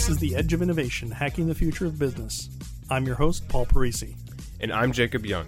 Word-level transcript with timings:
This 0.00 0.08
is 0.08 0.16
The 0.18 0.34
Edge 0.34 0.54
of 0.54 0.62
Innovation 0.62 1.10
Hacking 1.10 1.46
the 1.46 1.54
Future 1.54 1.84
of 1.84 1.98
Business. 1.98 2.48
I'm 2.88 3.04
your 3.04 3.16
host, 3.16 3.46
Paul 3.50 3.66
Parisi. 3.66 4.16
And 4.58 4.72
I'm 4.72 4.92
Jacob 4.92 5.26
Young. 5.26 5.46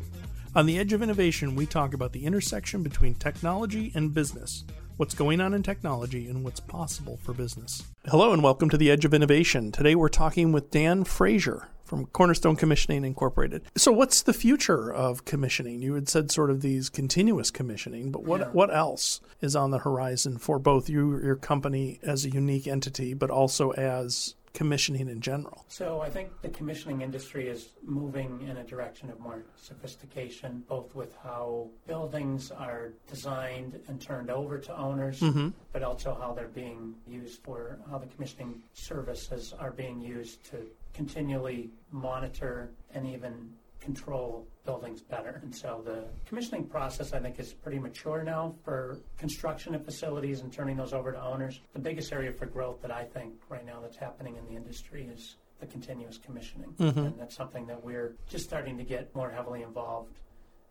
On 0.54 0.67
The 0.67 0.78
Edge 0.78 0.92
of 0.92 1.03
Innovation, 1.03 1.56
we 1.56 1.64
talk 1.64 1.94
about 1.94 2.12
the 2.12 2.26
intersection 2.26 2.83
between 2.83 3.15
technology 3.15 3.92
and 3.94 4.12
business, 4.12 4.65
what's 4.99 5.15
going 5.15 5.40
on 5.40 5.54
in 5.54 5.62
technology, 5.62 6.28
and 6.28 6.44
what's 6.44 6.60
possible 6.60 7.19
for 7.22 7.33
business. 7.33 7.85
Hello, 8.06 8.35
and 8.35 8.42
welcome 8.42 8.69
to 8.69 8.76
The 8.76 8.90
Edge 8.90 9.06
of 9.06 9.15
Innovation. 9.15 9.72
Today 9.72 9.94
we're 9.94 10.10
talking 10.10 10.53
with 10.53 10.71
Dan 10.71 11.04
Frasier 11.04 11.64
from 11.82 12.04
Cornerstone 12.06 12.56
Commissioning 12.56 13.06
Incorporated. 13.06 13.62
So, 13.74 13.90
what's 13.90 14.21
the 14.21 14.34
future 14.34 14.92
of 14.92 15.24
commissioning? 15.24 15.80
You 15.80 15.94
had 15.94 16.10
said 16.10 16.30
sort 16.30 16.50
of 16.50 16.60
these 16.60 16.91
continuous 16.91 17.50
commissioning, 17.50 18.12
but 18.12 18.24
what 18.24 18.41
Yeah. 18.41 18.48
what 18.50 18.74
else 18.74 19.23
is 19.41 19.56
on 19.56 19.70
the 19.70 19.78
horizon 19.78 20.37
for 20.37 20.59
both 20.59 20.91
you, 20.91 21.19
your 21.23 21.37
company 21.37 22.00
as 22.02 22.27
a 22.27 22.30
unique 22.30 22.66
entity, 22.66 23.14
but 23.14 23.30
also 23.30 23.70
as 23.73 24.34
commissioning 24.55 25.09
in 25.09 25.20
general? 25.20 25.65
So 25.69 26.01
I 26.01 26.11
think 26.11 26.29
the 26.42 26.48
commissioning 26.51 27.01
industry 27.02 27.48
is 27.48 27.70
moving 27.83 28.42
in 28.48 28.56
a 28.59 28.65
direction 28.65 29.09
of 29.11 29.19
more 29.20 29.42
sophistication, 29.56 30.62
both 30.69 30.95
with 30.95 31.15
how 31.23 31.69
buildings 31.87 32.51
are 32.51 32.92
designed 33.11 33.80
and 33.88 34.01
turned 34.01 34.30
over 34.30 34.59
to 34.59 34.77
owners, 34.78 35.20
Mm-hmm. 35.20 35.48
but 35.73 35.83
also 35.83 36.16
how 36.20 36.33
they're 36.33 36.48
being 36.48 36.95
used 37.06 37.42
for 37.42 37.78
how 37.91 37.98
the 37.98 38.06
commissioning 38.06 38.61
services 38.75 39.55
are 39.59 39.70
being 39.70 40.01
used 40.01 40.45
to 40.51 40.59
continually 40.95 41.70
monitor 41.91 42.70
and 42.95 43.06
even 43.06 43.50
control 43.82 44.46
buildings 44.64 45.02
better. 45.02 45.41
And 45.42 45.54
so 45.54 45.82
the 45.84 46.04
commissioning 46.27 46.66
process, 46.66 47.12
I 47.12 47.18
think, 47.18 47.38
is 47.38 47.52
pretty 47.52 47.78
mature 47.78 48.22
now 48.22 48.55
for 48.64 48.98
construction 49.18 49.74
of 49.74 49.84
facilities 49.84 50.41
and 50.41 50.52
turning 50.52 50.77
those 50.77 50.92
over 50.92 51.12
to 51.12 51.20
owners. 51.20 51.61
The 51.72 51.80
biggest 51.80 52.12
area 52.12 52.33
for 52.33 52.47
growth 52.47 52.80
that 52.83 52.91
I 52.91 53.05
think 53.05 53.34
right 53.48 53.66
now 53.66 53.80
that's 53.80 53.97
happening 53.97 54.36
in 54.36 54.47
the 54.47 54.55
industry 54.55 55.08
is 55.12 55.36
the 55.60 55.66
continuous 55.66 56.19
commissioning. 56.19 56.75
Mm-hmm. 56.78 56.98
And 56.98 57.19
that's 57.19 57.34
something 57.34 57.66
that 57.66 57.83
we're 57.83 58.14
just 58.28 58.44
starting 58.44 58.78
to 58.78 58.84
get 58.84 59.14
more 59.14 59.30
heavily 59.30 59.62
involved 59.62 60.19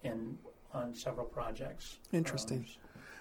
in 0.04 0.38
on 0.74 0.96
several 0.96 1.26
projects. 1.26 2.00
Interesting. 2.14 2.66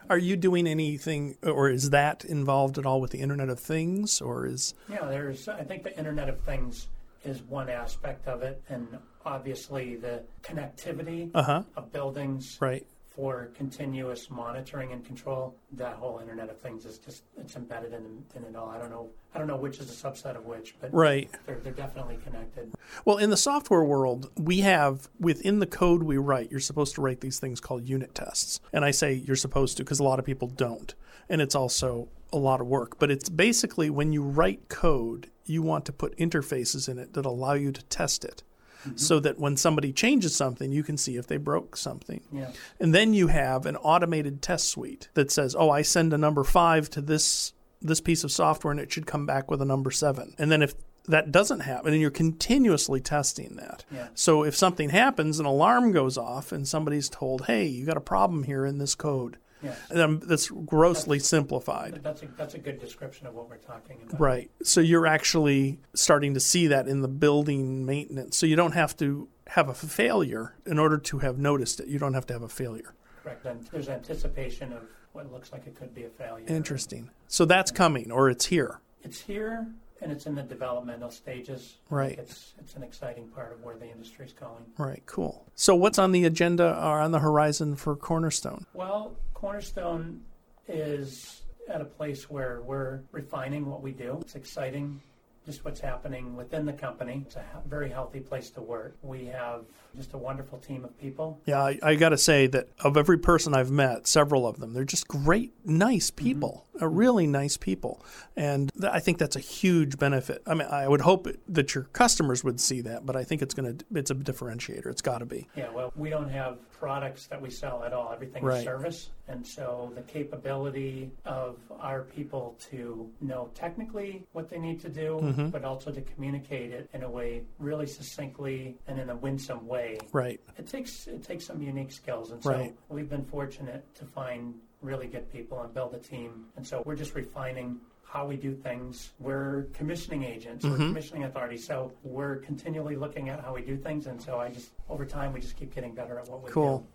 Are 0.09 0.19
you 0.19 0.37
doing 0.37 0.67
anything, 0.67 1.37
or 1.43 1.69
is 1.69 1.91
that 1.91 2.25
involved 2.25 2.79
at 2.79 2.87
all 2.87 3.01
with 3.01 3.11
the 3.11 3.21
Internet 3.21 3.49
of 3.49 3.61
Things, 3.61 4.21
or 4.21 4.47
is 4.47 4.75
Yeah, 4.89 5.05
there's. 5.07 5.47
I 5.49 5.63
think 5.63 5.83
the 5.83 5.97
Internet 5.97 6.29
of 6.29 6.41
Things 6.41 6.89
is 7.25 7.43
one 7.43 7.69
aspect 7.69 8.27
of 8.27 8.43
it, 8.43 8.63
and 8.69 8.89
obviously 9.25 9.97
the 9.97 10.23
connectivity 10.43 11.31
uh 11.35 11.43
huh 11.43 11.63
of 11.77 11.93
buildings 11.93 12.57
right? 12.61 12.87
for 13.11 13.51
continuous 13.57 14.31
monitoring 14.31 14.93
and 14.93 15.05
control. 15.05 15.55
That 15.73 15.95
whole 15.97 16.21
Internet 16.21 16.49
of 16.49 16.59
Things 16.61 16.85
is 16.87 16.99
just 16.99 17.25
it's 17.37 17.57
embedded 17.57 17.93
in, 17.93 18.23
in 18.37 18.45
it 18.45 18.55
all. 18.57 18.69
I 18.69 18.79
don't 18.79 18.91
know. 18.91 19.09
I 19.35 19.39
don't 19.39 19.49
know 19.49 19.57
which 19.57 19.79
is 19.79 19.91
a 19.91 20.09
subset 20.09 20.37
of 20.37 20.47
which, 20.47 20.77
but 20.81 20.95
Right. 20.95 21.29
they're 21.45 21.59
they're 21.59 21.73
definitely 21.73 22.19
connected. 22.25 22.73
Well, 23.05 23.17
in 23.19 23.31
the 23.31 23.37
software 23.37 23.85
world, 23.85 24.31
we 24.39 24.61
have 24.61 25.09
within 25.19 25.59
the 25.59 25.67
code 25.67 26.03
we 26.05 26.19
write, 26.19 26.51
you're 26.51 26.61
supposed 26.61 26.95
to 26.95 27.01
write 27.01 27.21
these 27.21 27.39
things 27.41 27.61
called 27.61 27.89
unit 27.89 28.15
tests. 28.15 28.61
And 28.73 28.85
I 28.85 28.91
say 28.93 29.13
you're 29.13 29.37
supposed 29.37 29.77
to 29.79 29.85
because 29.85 29.99
a 30.01 30.05
lot 30.05 30.19
of 30.19 30.25
people 30.25 30.49
don't. 30.49 30.95
And 31.29 31.41
it's 31.43 31.55
also 31.55 32.09
a 32.33 32.39
lot 32.39 32.61
of 32.61 32.67
work. 32.69 32.99
But 32.99 33.11
it's 33.11 33.29
basically 33.29 33.91
when 33.91 34.13
you 34.13 34.23
write 34.23 34.69
code, 34.69 35.31
you 35.45 35.63
want 35.63 35.85
to 35.87 35.93
put 35.93 36.17
interfaces 36.17 36.89
in 36.89 36.99
it 36.99 37.13
that 37.15 37.27
allow 37.27 37.53
you 37.55 37.71
to 37.73 37.83
test 37.85 38.25
it. 38.25 38.43
Mm-hmm. 38.81 38.97
So 38.97 39.21
that 39.21 39.39
when 39.39 39.57
somebody 39.57 39.93
changes 39.93 40.35
something, 40.35 40.73
you 40.73 40.83
can 40.83 40.97
see 40.97 41.17
if 41.17 41.27
they 41.27 41.37
broke 41.37 41.77
something. 41.77 42.23
Yeah. 42.33 42.51
And 42.79 42.95
then 42.95 43.13
you 43.13 43.27
have 43.27 43.67
an 43.67 43.77
automated 43.77 44.41
test 44.41 44.69
suite 44.69 45.09
that 45.15 45.31
says, 45.31 45.55
"Oh, 45.55 45.71
I 45.71 45.83
send 45.83 46.13
a 46.13 46.19
number 46.19 46.45
5 46.45 46.89
to 46.91 47.01
this 47.01 47.53
this 47.83 48.01
piece 48.01 48.25
of 48.25 48.33
software 48.33 48.71
and 48.71 48.81
it 48.81 48.93
should 48.93 49.07
come 49.07 49.27
back 49.27 49.51
with 49.51 49.61
a 49.61 49.67
number 49.67 49.91
7." 49.91 50.35
And 50.39 50.51
then 50.51 50.63
if 50.63 50.75
that 51.07 51.33
doesn't 51.33 51.61
happen 51.61 51.93
and 51.93 52.01
you're 52.01 52.11
continuously 52.11 53.01
testing 53.01 53.57
that. 53.57 53.85
Yeah. 53.91 54.09
So 54.15 54.45
if 54.45 54.57
something 54.57 54.91
happens, 54.91 55.41
an 55.41 55.47
alarm 55.47 55.93
goes 55.93 56.17
off 56.17 56.53
and 56.53 56.67
somebody's 56.67 57.09
told, 57.09 57.47
"Hey, 57.47 57.67
you 57.67 57.85
got 57.85 57.97
a 57.97 58.01
problem 58.03 58.45
here 58.45 58.65
in 58.65 58.79
this 58.79 58.95
code." 58.95 59.37
Yeah. 59.63 59.75
And 59.91 60.23
that's 60.23 60.49
grossly 60.49 61.19
simplified. 61.19 62.01
That's 62.03 62.23
a 62.23 62.27
that's 62.37 62.55
a 62.55 62.59
good 62.59 62.81
description 62.81 63.27
of 63.27 63.35
what 63.35 63.49
we're 63.49 63.57
talking 63.57 63.99
about. 64.03 64.21
Right. 64.21 64.51
So 64.63 64.81
you're 64.81 65.07
actually 65.07 65.81
starting 65.95 66.35
to 66.35 66.41
see 66.41 66.67
that 66.69 66.89
in 66.89 67.03
the 67.03 67.09
building 67.09 67.85
maintenance. 67.85 68.37
So 68.37 68.47
you 68.47 68.57
don't 68.57 68.73
have 68.73 68.97
to 68.99 69.29
have 69.49 69.69
a 69.69 69.75
failure 69.75 70.55
in 70.65 70.79
order 70.79 70.99
to 70.99 71.19
have 71.19 71.39
noticed 71.39 71.81
it. 71.81 71.89
You 71.89 71.99
don't 71.99 72.15
have 72.15 72.27
to 72.27 72.33
have 72.33 72.43
a 72.43 72.49
failure. 72.49 72.95
Correct. 73.23 73.45
And 73.45 73.67
there's 73.67 73.89
anticipation 73.89 74.73
of 74.73 74.83
what 75.13 75.31
looks 75.33 75.53
like 75.53 75.67
it 75.67 75.75
could 75.75 75.95
be 75.95 76.05
a 76.05 76.09
failure. 76.09 76.47
Interesting. 76.47 77.11
So 77.27 77.45
that's 77.45 77.71
coming 77.71 78.11
or 78.11 78.31
it's 78.31 78.47
here. 78.47 78.81
It's 79.03 79.21
here 79.21 79.67
and 80.03 80.11
it's 80.11 80.27
in 80.27 80.35
the 80.35 80.43
developmental 80.43 81.11
stages. 81.11 81.77
Right. 81.89 82.19
It's 82.19 82.55
it's 82.59 82.75
an 82.75 82.83
exciting 82.83 83.29
part 83.29 83.53
of 83.53 83.63
where 83.63 83.77
the 83.77 83.91
industry's 83.91 84.33
going. 84.33 84.65
Right, 84.79 85.03
cool. 85.07 85.47
So 85.55 85.75
what's 85.75 85.99
on 85.99 86.13
the 86.13 86.25
agenda 86.25 86.69
or 86.69 87.01
on 87.01 87.13
the 87.13 87.19
horizon 87.19 87.77
for 87.77 87.97
Cornerstone? 87.97 88.67
Well, 88.75 89.17
Cornerstone 89.35 90.23
is 90.69 91.43
at 91.69 91.81
a 91.81 91.85
place 91.85 92.29
where 92.29 92.61
we're 92.63 93.01
refining 93.13 93.67
what 93.67 93.83
we 93.83 93.93
do. 93.93 94.19
It's 94.23 94.35
exciting, 94.35 95.01
just 95.47 95.65
what's 95.65 95.81
happening 95.81 96.37
within 96.37 96.67
the 96.67 96.73
company. 96.73 97.25
It's 97.27 97.37
a 97.37 97.45
very 97.67 97.91
healthy 97.91 98.21
place 98.21 98.51
to 98.51 98.61
work. 98.61 98.97
We 99.03 99.27
have 99.27 99.65
just 99.97 100.13
a 100.15 100.19
wonderful 100.19 100.59
team 100.59 100.85
of 100.85 100.99
people. 100.99 101.41
Yeah, 101.47 101.63
I, 101.63 101.79
I 101.83 101.95
got 101.95 102.11
to 102.11 102.19
say 102.19 102.47
that 102.49 102.69
of 102.81 102.97
every 102.97 103.19
person 103.19 103.55
I've 103.55 103.71
met, 103.71 104.07
several 104.07 104.47
of 104.47 104.59
them, 104.61 104.73
they're 104.73 104.85
just 104.85 105.09
great, 105.09 105.53
nice 105.65 106.11
people, 106.11 106.67
uh, 106.81 106.87
really 106.89 107.27
nice 107.27 107.57
people. 107.57 108.05
And 108.37 108.71
th- 108.81 108.93
I 108.93 109.01
think 109.01 109.19
that's 109.19 109.37
a 109.37 109.41
huge 109.41 109.99
benefit. 109.99 110.43
I 110.47 110.55
mean, 110.55 110.69
I 110.71 110.89
would 110.89 111.01
hope 111.03 111.29
that 111.49 111.75
your 111.75 111.85
customers 111.93 112.43
would 112.45 112.61
see 112.61 112.81
that, 112.83 113.05
but 113.07 113.17
I 113.17 113.25
think 113.25 113.43
it's 113.43 113.55
going 113.55 113.79
to, 113.79 113.85
it's 113.95 114.11
a 114.11 114.15
differentiator. 114.15 114.87
It's 114.87 115.03
got 115.03 115.19
to 115.19 115.27
be. 115.27 115.49
Yeah, 115.57 115.71
well, 115.71 115.93
we 115.97 116.09
don't 116.11 116.31
have 116.31 116.59
products 116.73 117.27
that 117.27 117.41
we 117.41 117.51
sell 117.51 117.85
at 117.85 117.93
all. 117.93 118.11
Everything 118.13 118.43
Right. 118.43 118.59
is 118.59 118.65
service. 118.65 119.11
And 119.29 119.47
so 119.47 119.93
the 119.95 120.01
capability 120.03 121.11
of 121.25 121.57
our 121.79 122.03
people 122.03 122.57
to 122.71 123.09
know 123.21 123.51
technically 123.55 124.25
what 124.33 124.49
they 124.49 124.59
need 124.59 124.81
to 124.81 124.89
do, 124.89 125.19
Mm-hmm. 125.21 125.49
but 125.49 125.65
also 125.65 125.91
to 125.93 126.01
communicate 126.01 126.71
it 126.73 126.89
in 126.95 127.03
a 127.03 127.11
way 127.11 127.43
really 127.59 127.87
succinctly 127.87 128.77
and 128.89 128.99
in 128.99 129.11
a 129.11 129.17
winsome 129.17 129.67
way. 129.67 129.80
Right. 130.13 130.41
It 130.59 130.67
takes 130.67 131.07
it 131.07 131.23
takes 131.23 131.45
some 131.45 131.61
unique 131.63 131.93
skills. 131.93 132.31
And 132.33 132.43
so 132.43 132.51
Right. 132.51 132.75
we've 132.89 133.09
been 133.09 133.25
fortunate 133.25 133.83
to 133.97 134.05
find 134.05 134.55
really 134.83 135.07
good 135.07 135.31
people 135.33 135.61
and 135.61 135.73
build 135.75 135.95
a 135.95 135.99
team. 135.99 136.47
And 136.57 136.67
so 136.67 136.83
we're 136.87 136.97
just 136.97 137.15
refining 137.15 137.79
how 138.05 138.27
we 138.27 138.37
do 138.37 138.55
things. 138.55 139.11
We're 139.21 139.65
commissioning 139.73 140.25
agents, 140.25 140.65
Mm-hmm. 140.65 140.73
we're 140.73 140.89
commissioning 140.89 141.25
authorities. 141.25 141.65
So 141.67 141.93
we're 142.03 142.37
continually 142.37 142.97
looking 142.97 143.29
at 143.29 143.41
how 143.45 143.55
we 143.55 143.63
do 143.63 143.77
things. 143.77 144.07
And 144.07 144.21
so 144.21 144.39
I 144.41 144.49
just, 144.49 144.71
over 144.89 145.05
time, 145.05 145.33
we 145.33 145.41
just 145.41 145.57
keep 145.57 145.73
getting 145.75 145.95
better 145.95 146.19
at 146.19 146.29
what 146.29 146.43
we 146.43 146.51
Cool. 146.51 146.79
do. 146.79 146.85
Cool. 146.85 146.87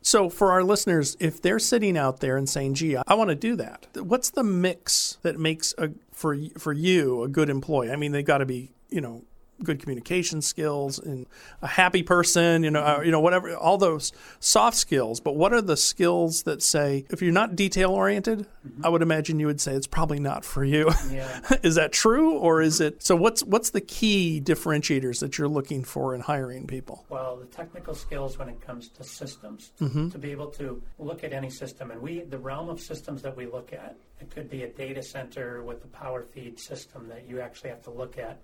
So, 0.00 0.30
for 0.30 0.52
our 0.52 0.62
listeners, 0.62 1.16
if 1.20 1.42
they're 1.42 1.58
sitting 1.58 1.98
out 1.98 2.20
there 2.20 2.36
and 2.38 2.48
saying, 2.48 2.74
"Gee, 2.74 2.96
I 2.96 3.14
want 3.14 3.28
to 3.28 3.34
do 3.34 3.56
that," 3.56 3.88
what's 3.96 4.30
the 4.30 4.44
mix 4.44 5.18
that 5.22 5.38
makes 5.38 5.74
a 5.76 5.90
for 6.12 6.36
for 6.56 6.72
you 6.72 7.22
a 7.24 7.28
good 7.28 7.50
employee? 7.50 7.90
I 7.90 7.96
mean, 7.96 8.12
they've 8.12 8.24
got 8.24 8.38
to 8.38 8.46
be, 8.46 8.70
you 8.88 9.00
know, 9.02 9.24
good 9.62 9.80
communication 9.80 10.40
skills 10.42 10.98
and 10.98 11.26
a 11.62 11.66
happy 11.66 12.02
person, 12.02 12.62
you 12.62 12.70
know, 12.70 12.80
uh, 12.80 13.00
you 13.04 13.10
know, 13.10 13.20
whatever, 13.20 13.56
all 13.56 13.78
those 13.78 14.12
soft 14.40 14.76
skills. 14.76 15.20
But 15.20 15.36
what 15.36 15.52
are 15.52 15.60
the 15.62 15.76
skills 15.76 16.44
that 16.44 16.62
say, 16.62 17.04
if 17.10 17.20
you're 17.22 17.32
not 17.32 17.56
detail 17.56 17.90
oriented, 17.90 18.46
I 18.84 18.88
would 18.88 19.02
imagine 19.02 19.40
you 19.40 19.46
would 19.46 19.60
say 19.60 19.74
it's 19.74 19.86
probably 19.86 20.20
not 20.20 20.44
for 20.44 20.64
you. 20.64 20.90
Yeah. 21.10 21.40
is 21.62 21.74
that 21.76 21.92
true, 21.92 22.32
or 22.38 22.60
is 22.60 22.80
it? 22.80 23.02
So, 23.02 23.16
what's 23.16 23.42
what's 23.42 23.70
the 23.70 23.80
key 23.80 24.40
differentiators 24.44 25.20
that 25.20 25.38
you're 25.38 25.48
looking 25.48 25.82
for 25.84 26.14
in 26.14 26.20
hiring 26.20 26.66
people? 26.66 27.04
Well, 27.08 27.36
the 27.36 27.46
technical 27.46 27.94
skills 27.94 28.38
when 28.38 28.48
it 28.48 28.60
comes 28.60 28.88
to 28.90 29.04
systems, 29.04 29.72
Mm-hmm. 29.80 30.10
to 30.10 30.18
be 30.18 30.30
able 30.32 30.48
to 30.52 30.82
look 30.98 31.24
at 31.24 31.32
any 31.32 31.50
system, 31.50 31.90
and 31.90 32.00
we, 32.02 32.20
the 32.20 32.38
realm 32.38 32.68
of 32.68 32.80
systems 32.80 33.22
that 33.22 33.36
we 33.36 33.46
look 33.46 33.72
at, 33.72 33.96
it 34.20 34.30
could 34.30 34.50
be 34.50 34.62
a 34.64 34.68
data 34.68 35.02
center 35.02 35.62
with 35.62 35.82
a 35.84 35.88
power 35.88 36.22
feed 36.22 36.58
system 36.58 37.08
that 37.08 37.26
you 37.28 37.40
actually 37.40 37.70
have 37.70 37.82
to 37.84 37.90
look 37.90 38.18
at 38.18 38.38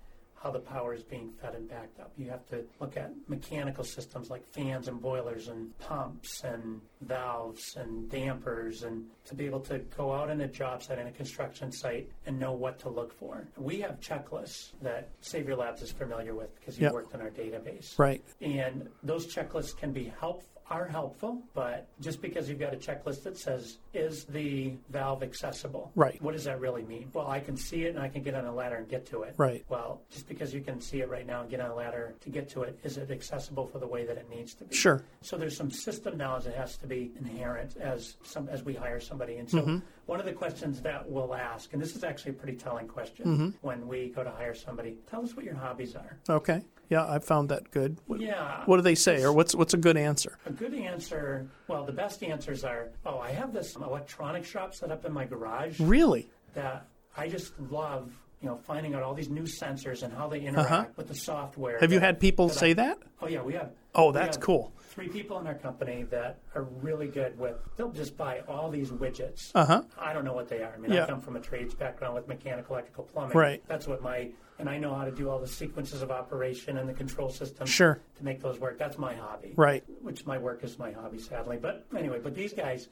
how 0.45 0.51
the 0.51 0.59
power 0.59 0.93
is 0.93 1.01
being 1.01 1.31
fed 1.41 1.55
and 1.55 1.67
backed 1.67 1.99
up. 1.99 2.11
You 2.17 2.29
have 2.29 2.45
to 2.49 2.63
look 2.79 2.95
at 2.97 3.11
mechanical 3.27 3.83
systems 3.83 4.29
like 4.29 4.47
fans 4.51 4.87
and 4.87 5.01
boilers 5.01 5.47
and 5.47 5.75
pumps 5.79 6.43
and 6.43 6.81
valves 7.01 7.75
and 7.77 8.07
dampers 8.11 8.83
and 8.83 9.05
to 9.25 9.33
be 9.33 9.47
able 9.47 9.61
to 9.61 9.79
go 9.97 10.13
out 10.13 10.29
in 10.29 10.41
a 10.41 10.47
job 10.47 10.83
site 10.83 10.99
in 10.99 11.07
a 11.07 11.11
construction 11.11 11.71
site 11.71 12.07
and 12.27 12.39
know 12.39 12.51
what 12.53 12.77
to 12.77 12.89
look 12.89 13.11
for. 13.11 13.47
We 13.57 13.79
have 13.79 13.99
checklists 13.99 14.73
that 14.83 15.09
Savior 15.19 15.55
Labs 15.55 15.81
is 15.81 15.91
familiar 15.91 16.35
with 16.35 16.53
because 16.59 16.77
you 16.77 16.83
Yep. 16.83 16.93
worked 16.93 17.15
in 17.15 17.21
our 17.21 17.31
database. 17.31 17.97
Right. 17.97 18.23
And 18.39 18.87
those 19.01 19.25
checklists 19.33 19.75
can 19.75 19.91
be 19.93 20.13
help, 20.19 20.43
are 20.69 20.87
helpful, 20.87 21.41
but 21.53 21.87
just 22.01 22.21
because 22.21 22.49
you've 22.49 22.59
got 22.59 22.73
a 22.73 22.77
checklist 22.77 23.21
that 23.23 23.37
says, 23.37 23.77
is 23.93 24.25
the 24.25 24.73
valve 24.89 25.21
accessible? 25.21 25.91
Right. 25.95 26.19
What 26.23 26.33
does 26.33 26.43
that 26.45 26.59
really 26.59 26.81
mean? 26.83 27.09
Well, 27.13 27.27
I 27.27 27.39
can 27.39 27.55
see 27.55 27.83
it 27.85 27.89
and 27.89 27.99
I 27.99 28.09
can 28.09 28.23
get 28.23 28.33
on 28.33 28.45
a 28.45 28.53
ladder 28.53 28.75
and 28.77 28.89
get 28.89 29.05
to 29.07 29.21
it. 29.23 29.35
Right. 29.37 29.63
Well, 29.69 30.01
just 30.11 30.27
because 30.27 30.34
you 30.53 30.61
can 30.61 30.79
see 30.81 31.01
it 31.01 31.09
right 31.09 31.25
now 31.25 31.41
and 31.41 31.49
get 31.49 31.59
on 31.59 31.71
a 31.71 31.75
ladder 31.75 32.13
to 32.21 32.29
get 32.29 32.49
to 32.49 32.63
it, 32.63 32.79
is 32.83 32.97
it 32.97 33.11
accessible 33.11 33.67
for 33.67 33.79
the 33.79 33.87
way 33.87 34.05
that 34.05 34.17
it 34.17 34.29
needs 34.29 34.53
to 34.55 34.63
be? 34.65 34.75
Sure. 34.75 35.03
So 35.21 35.37
there's 35.37 35.55
some 35.57 35.71
system 35.71 36.17
knowledge 36.17 36.43
that 36.45 36.55
has 36.55 36.77
to 36.77 36.87
be 36.87 37.11
inherent 37.19 37.77
as 37.77 38.15
some 38.23 38.47
as 38.49 38.63
we 38.63 38.73
hire 38.73 38.99
somebody. 38.99 39.37
And 39.37 39.49
so 39.49 39.59
Mm-hmm. 39.61 39.77
one 40.05 40.19
of 40.19 40.25
the 40.25 40.33
questions 40.33 40.81
that 40.81 41.09
we'll 41.09 41.33
ask, 41.33 41.73
and 41.73 41.81
this 41.81 41.95
is 41.95 42.03
actually 42.03 42.31
a 42.31 42.35
pretty 42.35 42.57
telling 42.57 42.87
question 42.87 43.25
Mm-hmm. 43.25 43.49
when 43.61 43.87
we 43.87 44.09
go 44.09 44.23
to 44.23 44.31
hire 44.31 44.53
somebody, 44.53 44.97
tell 45.09 45.23
us 45.23 45.35
what 45.35 45.45
your 45.45 45.55
hobbies 45.55 45.95
are. 45.95 46.17
Okay. 46.29 46.61
Yeah, 46.89 47.07
I 47.09 47.17
found 47.17 47.49
that 47.49 47.71
good. 47.71 47.97
What, 48.05 48.19
Yeah. 48.19 48.61
what 48.65 48.75
do 48.75 48.83
they 48.83 48.93
say, 48.93 49.23
or 49.23 49.33
what's 49.33 49.55
what's 49.55 49.73
a 49.73 49.77
good 49.77 49.97
answer? 49.97 50.37
A 50.45 50.51
good 50.51 50.73
answer, 50.75 51.47
well, 51.67 51.83
the 51.83 51.91
best 51.91 52.21
answers 52.21 52.63
are, 52.63 52.89
oh, 53.07 53.17
I 53.17 53.31
have 53.31 53.53
this 53.53 53.75
electronic 53.75 54.45
shop 54.45 54.75
set 54.75 54.91
up 54.91 55.03
in 55.03 55.11
my 55.11 55.25
garage 55.25 55.79
Really? 55.79 56.29
that 56.53 56.85
I 57.17 57.27
just 57.27 57.59
love, 57.71 58.11
you 58.41 58.47
know, 58.49 58.57
finding 58.57 58.93
out 58.93 59.01
all 59.03 59.13
these 59.13 59.29
new 59.29 59.43
sensors 59.43 60.03
and 60.03 60.13
how 60.13 60.27
they 60.27 60.41
interact 60.41 60.97
with 60.97 61.07
the 61.07 61.15
software. 61.15 61.75
Uh-huh. 61.75 61.81
Have 61.83 61.93
you 61.93 61.99
had 61.99 62.19
people 62.19 62.47
that 62.47 62.57
I- 62.57 62.59
say 62.59 62.73
that? 62.73 62.99
Oh 63.21 63.27
yeah, 63.27 63.41
we 63.41 63.53
have. 63.53 63.71
Oh, 63.95 64.11
that's 64.11 64.35
have 64.35 64.43
cool. 64.43 64.73
Three 64.89 65.07
people 65.07 65.39
in 65.39 65.47
our 65.47 65.55
company 65.55 66.03
that 66.09 66.39
are 66.53 66.63
really 66.63 67.07
good 67.07 67.37
with. 67.39 67.55
They'll 67.77 67.91
just 67.91 68.15
buy 68.17 68.41
all 68.47 68.69
these 68.69 68.91
widgets. 68.91 69.51
Uh 69.55 69.65
huh. 69.65 69.81
I 69.97 70.13
don't 70.13 70.25
know 70.25 70.33
what 70.33 70.47
they 70.49 70.61
are. 70.63 70.73
I 70.73 70.77
mean, 70.77 70.91
Yeah. 70.91 71.03
I 71.05 71.07
come 71.07 71.21
from 71.21 71.35
a 71.37 71.39
trades 71.39 71.73
background 71.73 72.13
with 72.15 72.27
mechanical, 72.27 72.75
electrical, 72.75 73.05
plumbing. 73.05 73.37
Right. 73.37 73.63
That's 73.67 73.87
what 73.87 74.01
my 74.01 74.29
and 74.59 74.69
I 74.69 74.77
know 74.77 74.93
how 74.95 75.03
to 75.03 75.11
do 75.11 75.29
all 75.29 75.39
the 75.39 75.47
sequences 75.47 76.01
of 76.01 76.11
operation 76.11 76.77
and 76.77 76.87
the 76.87 76.93
control 76.93 77.29
system 77.29 77.67
Sure. 77.67 77.99
to 78.17 78.23
make 78.23 78.41
those 78.41 78.57
work. 78.57 78.77
That's 78.77 78.97
my 78.97 79.13
hobby. 79.13 79.53
Right. 79.57 79.83
Which 80.01 80.25
my 80.25 80.37
work 80.37 80.63
is 80.63 80.79
my 80.79 80.91
hobby, 80.93 81.19
sadly. 81.19 81.57
But 81.61 81.85
anyway, 81.97 82.19
but 82.23 82.35
these 82.35 82.53
guys, 82.53 82.87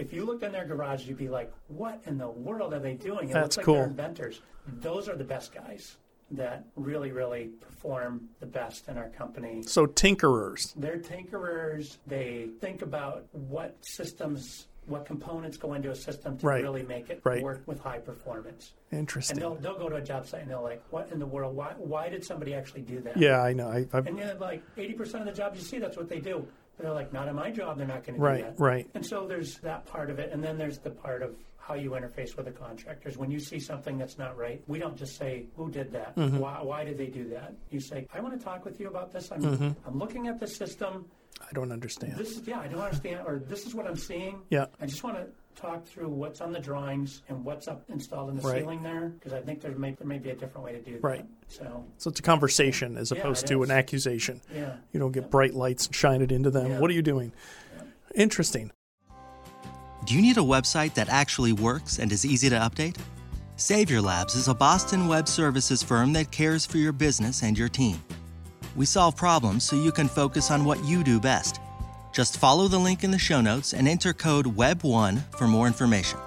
if 0.00 0.12
you 0.12 0.24
looked 0.24 0.42
in 0.42 0.50
their 0.52 0.64
garage, 0.64 1.06
you'd 1.06 1.18
be 1.18 1.28
like, 1.28 1.52
"What 1.68 2.00
in 2.06 2.16
the 2.18 2.28
world 2.30 2.72
are 2.72 2.78
they 2.80 2.94
doing?" 2.94 3.28
It 3.28 3.32
That's 3.34 3.56
looks 3.56 3.56
like 3.58 3.66
cool. 3.66 3.74
they're 3.76 3.84
inventors. 3.86 4.40
Those 4.80 5.08
are 5.08 5.16
the 5.16 5.24
best 5.24 5.52
guys 5.54 5.96
that 6.32 6.64
really, 6.76 7.10
really 7.12 7.46
perform 7.60 8.28
the 8.38 8.46
best 8.46 8.88
in 8.88 8.96
our 8.96 9.08
company. 9.10 9.62
So 9.62 9.86
tinkerers. 9.86 10.72
They're 10.76 10.98
tinkerers. 10.98 11.98
They 12.06 12.50
think 12.60 12.82
about 12.82 13.26
what 13.32 13.76
systems, 13.84 14.68
what 14.86 15.04
components 15.04 15.56
go 15.56 15.74
into 15.74 15.90
a 15.90 15.94
system 15.94 16.38
to 16.38 16.46
Right. 16.46 16.62
really 16.62 16.84
make 16.84 17.10
it 17.10 17.20
Right. 17.24 17.42
work 17.42 17.62
with 17.66 17.80
high 17.80 17.98
performance. 17.98 18.74
Interesting. 18.92 19.36
And 19.38 19.42
they'll, 19.42 19.54
they'll 19.56 19.78
go 19.78 19.88
to 19.88 19.96
a 19.96 20.00
job 20.02 20.24
site 20.24 20.42
and 20.42 20.50
they're 20.50 20.60
like, 20.60 20.82
what 20.90 21.10
in 21.10 21.18
the 21.18 21.26
world? 21.26 21.56
Why, 21.56 21.74
why 21.78 22.08
did 22.08 22.24
somebody 22.24 22.54
actually 22.54 22.82
do 22.82 23.00
that? 23.00 23.16
Yeah, 23.16 23.42
I 23.42 23.52
know. 23.52 23.68
I, 23.68 23.86
And 23.98 24.16
then 24.16 24.38
like 24.38 24.62
80% 24.76 25.20
of 25.20 25.26
the 25.26 25.32
jobs 25.32 25.58
you 25.58 25.64
see, 25.64 25.78
that's 25.78 25.96
what 25.96 26.08
they 26.08 26.20
do. 26.20 26.46
They're 26.80 26.92
like, 26.92 27.12
not 27.12 27.28
in 27.28 27.34
my 27.34 27.50
job, 27.50 27.78
they're 27.78 27.86
not 27.86 28.04
going 28.04 28.16
to 28.16 28.20
right. 28.20 28.38
do 28.38 28.42
that. 28.44 28.60
Right. 28.60 28.88
And 28.94 29.04
so 29.04 29.26
there's 29.26 29.58
that 29.58 29.86
part 29.86 30.10
of 30.10 30.18
it. 30.18 30.32
And 30.32 30.42
then 30.42 30.58
there's 30.58 30.78
the 30.78 30.90
part 30.90 31.22
of 31.22 31.34
how 31.58 31.74
you 31.74 31.90
interface 31.90 32.36
with 32.36 32.46
the 32.46 32.52
contractors. 32.52 33.16
When 33.16 33.30
you 33.30 33.38
see 33.38 33.60
something 33.60 33.98
that's 33.98 34.18
not 34.18 34.36
right, 34.36 34.62
we 34.66 34.78
don't 34.78 34.96
just 34.96 35.16
say, 35.16 35.46
who 35.56 35.70
did 35.70 35.92
that? 35.92 36.16
Mm-hmm. 36.16 36.38
Why, 36.38 36.62
why 36.62 36.84
did 36.84 36.98
they 36.98 37.06
do 37.06 37.28
that? 37.30 37.54
You 37.70 37.80
say, 37.80 38.08
I 38.12 38.20
want 38.20 38.38
to 38.38 38.44
talk 38.44 38.64
with 38.64 38.80
you 38.80 38.88
about 38.88 39.12
this. 39.12 39.30
I'm, 39.30 39.40
Mm-hmm. 39.40 39.70
I'm 39.86 39.98
looking 39.98 40.26
at 40.28 40.40
the 40.40 40.46
system. 40.46 41.06
I 41.40 41.52
don't 41.52 41.72
understand. 41.72 42.16
This 42.16 42.36
is, 42.36 42.46
yeah, 42.46 42.60
I 42.60 42.68
don't 42.68 42.80
understand, 42.80 43.20
or 43.26 43.38
this 43.38 43.66
is 43.66 43.74
what 43.74 43.86
I'm 43.86 43.96
seeing. 43.96 44.42
Yeah. 44.50 44.66
I 44.80 44.86
just 44.86 45.02
want 45.02 45.16
to 45.16 45.26
talk 45.56 45.84
through 45.84 46.08
what's 46.08 46.40
on 46.40 46.52
the 46.52 46.58
drawings 46.60 47.22
and 47.28 47.44
what's 47.44 47.68
up 47.68 47.82
installed 47.88 48.30
in 48.30 48.36
the 48.36 48.42
Right. 48.42 48.60
ceiling 48.62 48.82
there, 48.82 49.08
because 49.10 49.32
I 49.32 49.40
think 49.40 49.60
there 49.60 49.72
may, 49.72 49.92
there 49.92 50.06
may 50.06 50.18
be 50.18 50.30
a 50.30 50.34
different 50.34 50.64
way 50.64 50.72
to 50.72 50.80
do 50.80 50.92
that. 50.92 51.02
Right. 51.02 51.26
So, 51.48 51.84
So 51.98 52.08
it's 52.10 52.20
a 52.20 52.22
conversation 52.22 52.96
as 52.96 53.12
opposed 53.12 53.44
it 53.44 53.48
to 53.48 53.62
is. 53.62 53.68
an 53.70 53.76
accusation. 53.76 54.40
yeah. 54.54 54.76
You 54.92 55.00
don't 55.00 55.12
get 55.12 55.30
bright 55.30 55.54
lights 55.54 55.86
and 55.86 55.94
shine 55.94 56.22
it 56.22 56.32
into 56.32 56.50
them. 56.50 56.70
Yeah. 56.72 56.78
What 56.78 56.90
are 56.90 56.94
you 56.94 57.02
doing? 57.02 57.32
Interesting. 58.14 58.70
Do 60.06 60.14
you 60.14 60.22
need 60.22 60.38
a 60.38 60.40
website 60.40 60.94
that 60.94 61.08
actually 61.10 61.52
works 61.52 61.98
and 61.98 62.10
is 62.10 62.24
easy 62.24 62.48
to 62.48 62.56
update? 62.56 62.96
Savior 63.56 64.00
Labs 64.00 64.34
is 64.34 64.48
a 64.48 64.54
Boston 64.54 65.06
web 65.08 65.28
services 65.28 65.82
firm 65.82 66.14
that 66.14 66.30
cares 66.30 66.64
for 66.64 66.78
your 66.78 66.92
business 66.92 67.42
and 67.42 67.58
your 67.58 67.68
team. 67.68 68.02
We 68.76 68.86
solve 68.86 69.14
problems 69.16 69.64
so 69.64 69.76
you 69.76 69.92
can 69.92 70.08
focus 70.08 70.50
on 70.50 70.64
what 70.64 70.82
you 70.84 71.04
do 71.04 71.20
best. 71.20 71.60
Just 72.20 72.36
follow 72.36 72.68
the 72.68 72.78
link 72.78 73.02
in 73.02 73.12
the 73.12 73.18
show 73.18 73.40
notes 73.40 73.72
and 73.72 73.88
enter 73.88 74.12
code 74.12 74.44
WEB1 74.44 75.34
for 75.38 75.46
more 75.46 75.66
information. 75.66 76.18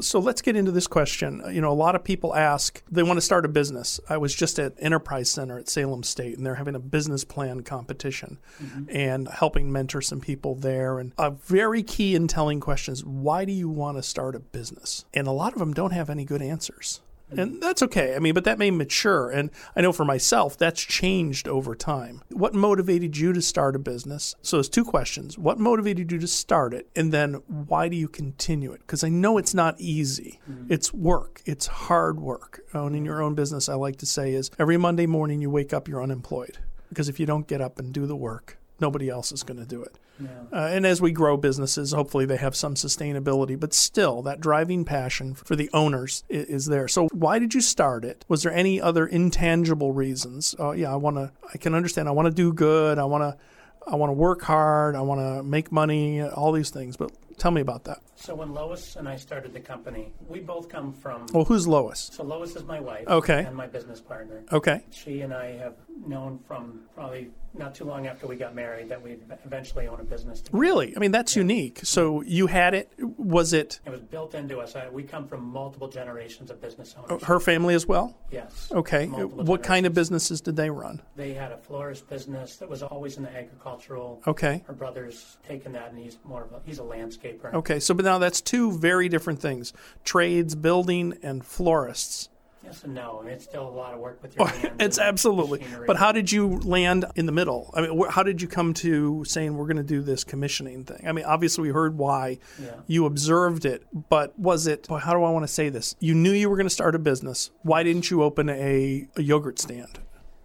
So 0.00 0.18
let's 0.18 0.42
get 0.42 0.56
into 0.56 0.72
this 0.72 0.88
question. 0.88 1.40
You 1.52 1.60
know, 1.60 1.70
a 1.70 1.72
lot 1.72 1.94
of 1.94 2.02
people 2.02 2.34
ask, 2.34 2.82
they 2.90 3.04
want 3.04 3.18
to 3.18 3.20
start 3.20 3.44
a 3.44 3.48
business. 3.48 4.00
I 4.08 4.16
was 4.16 4.34
just 4.34 4.58
at 4.58 4.74
Enterprise 4.80 5.30
Center 5.30 5.56
at 5.56 5.68
Salem 5.68 6.02
State, 6.02 6.36
and 6.36 6.44
they're 6.44 6.56
having 6.56 6.74
a 6.74 6.80
business 6.80 7.22
plan 7.22 7.60
competition 7.60 8.40
mm-hmm. 8.60 8.86
and 8.90 9.28
helping 9.28 9.70
mentor 9.70 10.00
some 10.00 10.20
people 10.20 10.56
there. 10.56 10.98
And 10.98 11.12
a 11.16 11.30
very 11.30 11.84
key 11.84 12.16
in 12.16 12.26
telling 12.26 12.58
questions 12.58 13.04
why 13.04 13.44
do 13.44 13.52
you 13.52 13.68
want 13.68 13.98
to 13.98 14.02
start 14.02 14.34
a 14.34 14.40
business? 14.40 15.04
And 15.14 15.28
a 15.28 15.30
lot 15.30 15.52
of 15.52 15.60
them 15.60 15.74
don't 15.74 15.92
have 15.92 16.10
any 16.10 16.24
good 16.24 16.42
answers. 16.42 17.02
And 17.38 17.62
that's 17.62 17.82
okay. 17.82 18.14
I 18.14 18.18
mean, 18.18 18.34
but 18.34 18.44
that 18.44 18.58
may 18.58 18.70
mature. 18.70 19.30
And 19.30 19.50
I 19.76 19.80
know 19.80 19.92
for 19.92 20.04
myself, 20.04 20.56
that's 20.56 20.80
changed 20.80 21.48
over 21.48 21.74
time. 21.74 22.22
What 22.30 22.54
motivated 22.54 23.16
you 23.16 23.32
to 23.32 23.42
start 23.42 23.76
a 23.76 23.78
business? 23.78 24.34
So 24.42 24.56
there's 24.56 24.68
two 24.68 24.84
questions. 24.84 25.38
What 25.38 25.58
motivated 25.58 26.12
you 26.12 26.18
to 26.18 26.28
start 26.28 26.74
it? 26.74 26.88
And 26.94 27.12
then 27.12 27.34
why 27.46 27.88
do 27.88 27.96
you 27.96 28.08
continue 28.08 28.72
it? 28.72 28.80
Because 28.80 29.04
I 29.04 29.08
know 29.08 29.38
it's 29.38 29.54
not 29.54 29.80
easy. 29.80 30.40
Mm-hmm. 30.50 30.72
It's 30.72 30.92
work. 30.92 31.42
It's 31.44 31.66
hard 31.66 32.20
work. 32.20 32.60
Owning 32.74 33.04
your 33.04 33.22
own 33.22 33.34
business, 33.34 33.68
I 33.68 33.74
like 33.74 33.96
to 33.96 34.06
say, 34.06 34.32
is 34.32 34.50
every 34.58 34.76
Monday 34.76 35.06
morning 35.06 35.40
you 35.40 35.50
wake 35.50 35.72
up, 35.72 35.88
you're 35.88 36.02
unemployed. 36.02 36.58
Because 36.88 37.08
if 37.08 37.18
you 37.18 37.26
don't 37.26 37.46
get 37.46 37.60
up 37.60 37.78
and 37.78 37.92
do 37.92 38.06
the 38.06 38.16
work, 38.16 38.58
nobody 38.80 39.08
else 39.08 39.32
is 39.32 39.42
going 39.42 39.58
to 39.58 39.66
do 39.66 39.82
it. 39.82 39.96
Yeah. 40.22 40.58
Uh, 40.58 40.66
and 40.66 40.86
as 40.86 41.00
we 41.00 41.12
grow 41.12 41.36
businesses, 41.36 41.92
hopefully 41.92 42.26
they 42.26 42.36
have 42.36 42.54
some 42.54 42.74
sustainability, 42.74 43.58
but 43.58 43.72
still 43.72 44.22
that 44.22 44.40
driving 44.40 44.84
passion 44.84 45.34
for 45.34 45.56
the 45.56 45.70
owners 45.72 46.24
is, 46.28 46.46
is 46.46 46.66
there. 46.66 46.88
So 46.88 47.08
why 47.12 47.38
did 47.38 47.54
you 47.54 47.60
start 47.60 48.04
it? 48.04 48.24
Was 48.28 48.42
there 48.42 48.52
any 48.52 48.80
other 48.80 49.06
intangible 49.06 49.92
reasons? 49.92 50.54
Oh 50.58 50.72
yeah, 50.72 50.92
I 50.92 50.96
want 50.96 51.16
to, 51.16 51.32
I 51.52 51.58
can 51.58 51.74
understand. 51.74 52.08
I 52.08 52.12
want 52.12 52.26
to 52.26 52.32
do 52.34 52.52
good. 52.52 52.98
I 52.98 53.04
want 53.04 53.22
to, 53.22 53.42
I 53.90 53.96
want 53.96 54.10
to 54.10 54.14
work 54.14 54.42
hard. 54.42 54.94
I 54.94 55.00
want 55.00 55.20
to 55.20 55.42
make 55.42 55.72
money, 55.72 56.22
all 56.22 56.52
these 56.52 56.70
things. 56.70 56.96
But 56.96 57.10
tell 57.38 57.50
me 57.50 57.60
about 57.60 57.84
that. 57.84 57.98
So 58.14 58.34
when 58.36 58.54
Lois 58.54 58.94
and 58.94 59.08
I 59.08 59.16
started 59.16 59.52
the 59.52 59.60
company, 59.60 60.12
we 60.28 60.38
both 60.38 60.68
come 60.68 60.92
from. 60.92 61.26
Well, 61.32 61.44
who's 61.44 61.66
Lois? 61.66 62.10
So 62.12 62.22
Lois 62.22 62.54
is 62.54 62.62
my 62.62 62.78
wife. 62.78 63.08
Okay. 63.08 63.44
And 63.44 63.56
my 63.56 63.66
business 63.66 64.00
partner. 64.00 64.44
Okay. 64.52 64.84
She 64.90 65.22
and 65.22 65.34
I 65.34 65.56
have 65.56 65.74
known 66.06 66.38
from 66.46 66.82
probably 66.94 67.30
not 67.54 67.74
too 67.74 67.84
long 67.84 68.06
after 68.06 68.26
we 68.26 68.36
got 68.36 68.54
married 68.54 68.88
that 68.88 69.02
we'd 69.02 69.20
eventually 69.44 69.86
own 69.86 70.00
a 70.00 70.04
business. 70.04 70.40
Together. 70.40 70.58
Really? 70.58 70.96
I 70.96 71.00
mean, 71.00 71.10
that's 71.10 71.36
unique. 71.36 71.80
So 71.82 72.22
you 72.22 72.46
had 72.46 72.74
it. 72.74 72.90
Was 72.98 73.52
it 73.52 73.80
It 73.84 73.90
was 73.90 74.00
built 74.00 74.34
into 74.34 74.58
us. 74.58 74.74
I, 74.76 74.88
we 74.88 75.02
come 75.02 75.26
from 75.26 75.42
multiple 75.44 75.88
generations 75.88 76.50
of 76.50 76.60
business 76.60 76.94
owners. 76.98 77.22
Oh, 77.22 77.26
her 77.26 77.40
family 77.40 77.74
as 77.74 77.86
well? 77.86 78.16
yes. 78.30 78.68
Okay. 78.72 79.06
Multiple 79.06 79.44
What 79.44 79.62
kind 79.62 79.86
of 79.86 79.94
businesses 79.94 80.40
did 80.40 80.56
they 80.56 80.70
run? 80.70 81.02
They 81.16 81.34
had 81.34 81.52
a 81.52 81.58
florist 81.58 82.08
business 82.08 82.56
that 82.56 82.68
was 82.68 82.82
always 82.82 83.16
in 83.16 83.24
the 83.24 83.36
agricultural. 83.36 84.22
Okay. 84.26 84.62
Her 84.66 84.72
brother's 84.72 85.36
taken 85.46 85.72
that, 85.72 85.90
and 85.90 85.98
he's 85.98 86.18
more 86.24 86.42
of 86.44 86.52
a 86.52 86.60
he's 86.64 86.78
a 86.78 86.82
landscaper. 86.82 87.52
Okay, 87.54 87.80
so 87.80 87.94
but 87.94 88.04
now 88.04 88.18
that's 88.18 88.40
two 88.40 88.72
very 88.72 89.08
different 89.08 89.40
things: 89.40 89.72
trades, 90.04 90.54
building, 90.54 91.18
and 91.22 91.44
florists. 91.44 92.28
Yes 92.64 92.84
and 92.84 92.94
no. 92.94 93.18
I 93.20 93.24
mean, 93.24 93.34
it's 93.34 93.44
still 93.44 93.66
a 93.66 93.70
lot 93.70 93.92
of 93.92 94.00
work 94.00 94.22
with 94.22 94.36
your 94.36 94.46
hands. 94.46 94.74
It's 94.80 94.98
absolutely. 94.98 95.58
machinery. 95.60 95.86
But 95.86 95.96
how 95.96 96.12
did 96.12 96.30
you 96.30 96.58
land 96.60 97.04
in 97.16 97.26
the 97.26 97.32
middle? 97.32 97.70
I 97.74 97.82
mean, 97.82 98.04
how 98.10 98.22
did 98.22 98.40
you 98.40 98.48
come 98.48 98.72
to 98.74 99.24
saying 99.24 99.56
we're 99.56 99.66
going 99.66 99.76
to 99.78 99.82
do 99.82 100.00
this 100.00 100.22
commissioning 100.24 100.84
thing? 100.84 101.06
I 101.06 101.12
mean, 101.12 101.24
obviously 101.24 101.62
we 101.62 101.68
heard 101.70 101.98
why. 101.98 102.38
Yeah. 102.62 102.74
You 102.86 103.06
observed 103.06 103.64
it, 103.64 103.84
but 104.08 104.38
was 104.38 104.66
it? 104.66 104.86
boy, 104.88 104.98
How 104.98 105.12
do 105.12 105.22
I 105.24 105.30
want 105.30 105.42
to 105.44 105.52
say 105.52 105.68
this? 105.68 105.96
You 106.00 106.14
knew 106.14 106.32
you 106.32 106.48
were 106.48 106.56
going 106.56 106.66
to 106.68 106.70
start 106.74 106.94
a 106.94 106.98
business. 106.98 107.50
Why 107.62 107.82
didn't 107.82 108.10
you 108.10 108.22
open 108.22 108.48
a, 108.48 109.06
a 109.16 109.22
yogurt 109.22 109.58
stand 109.58 109.98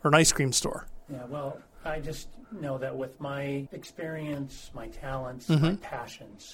or 0.03 0.09
an 0.09 0.15
ice 0.15 0.31
cream 0.31 0.51
store? 0.51 0.87
Yeah, 1.11 1.25
well, 1.29 1.59
I 1.85 1.99
just 1.99 2.29
know 2.51 2.77
that 2.79 2.95
with 2.95 3.19
my 3.19 3.67
experience, 3.71 4.71
my 4.73 4.87
talents, 4.87 5.47
Mm-hmm. 5.47 5.65
my 5.65 5.75
passions, 5.77 6.53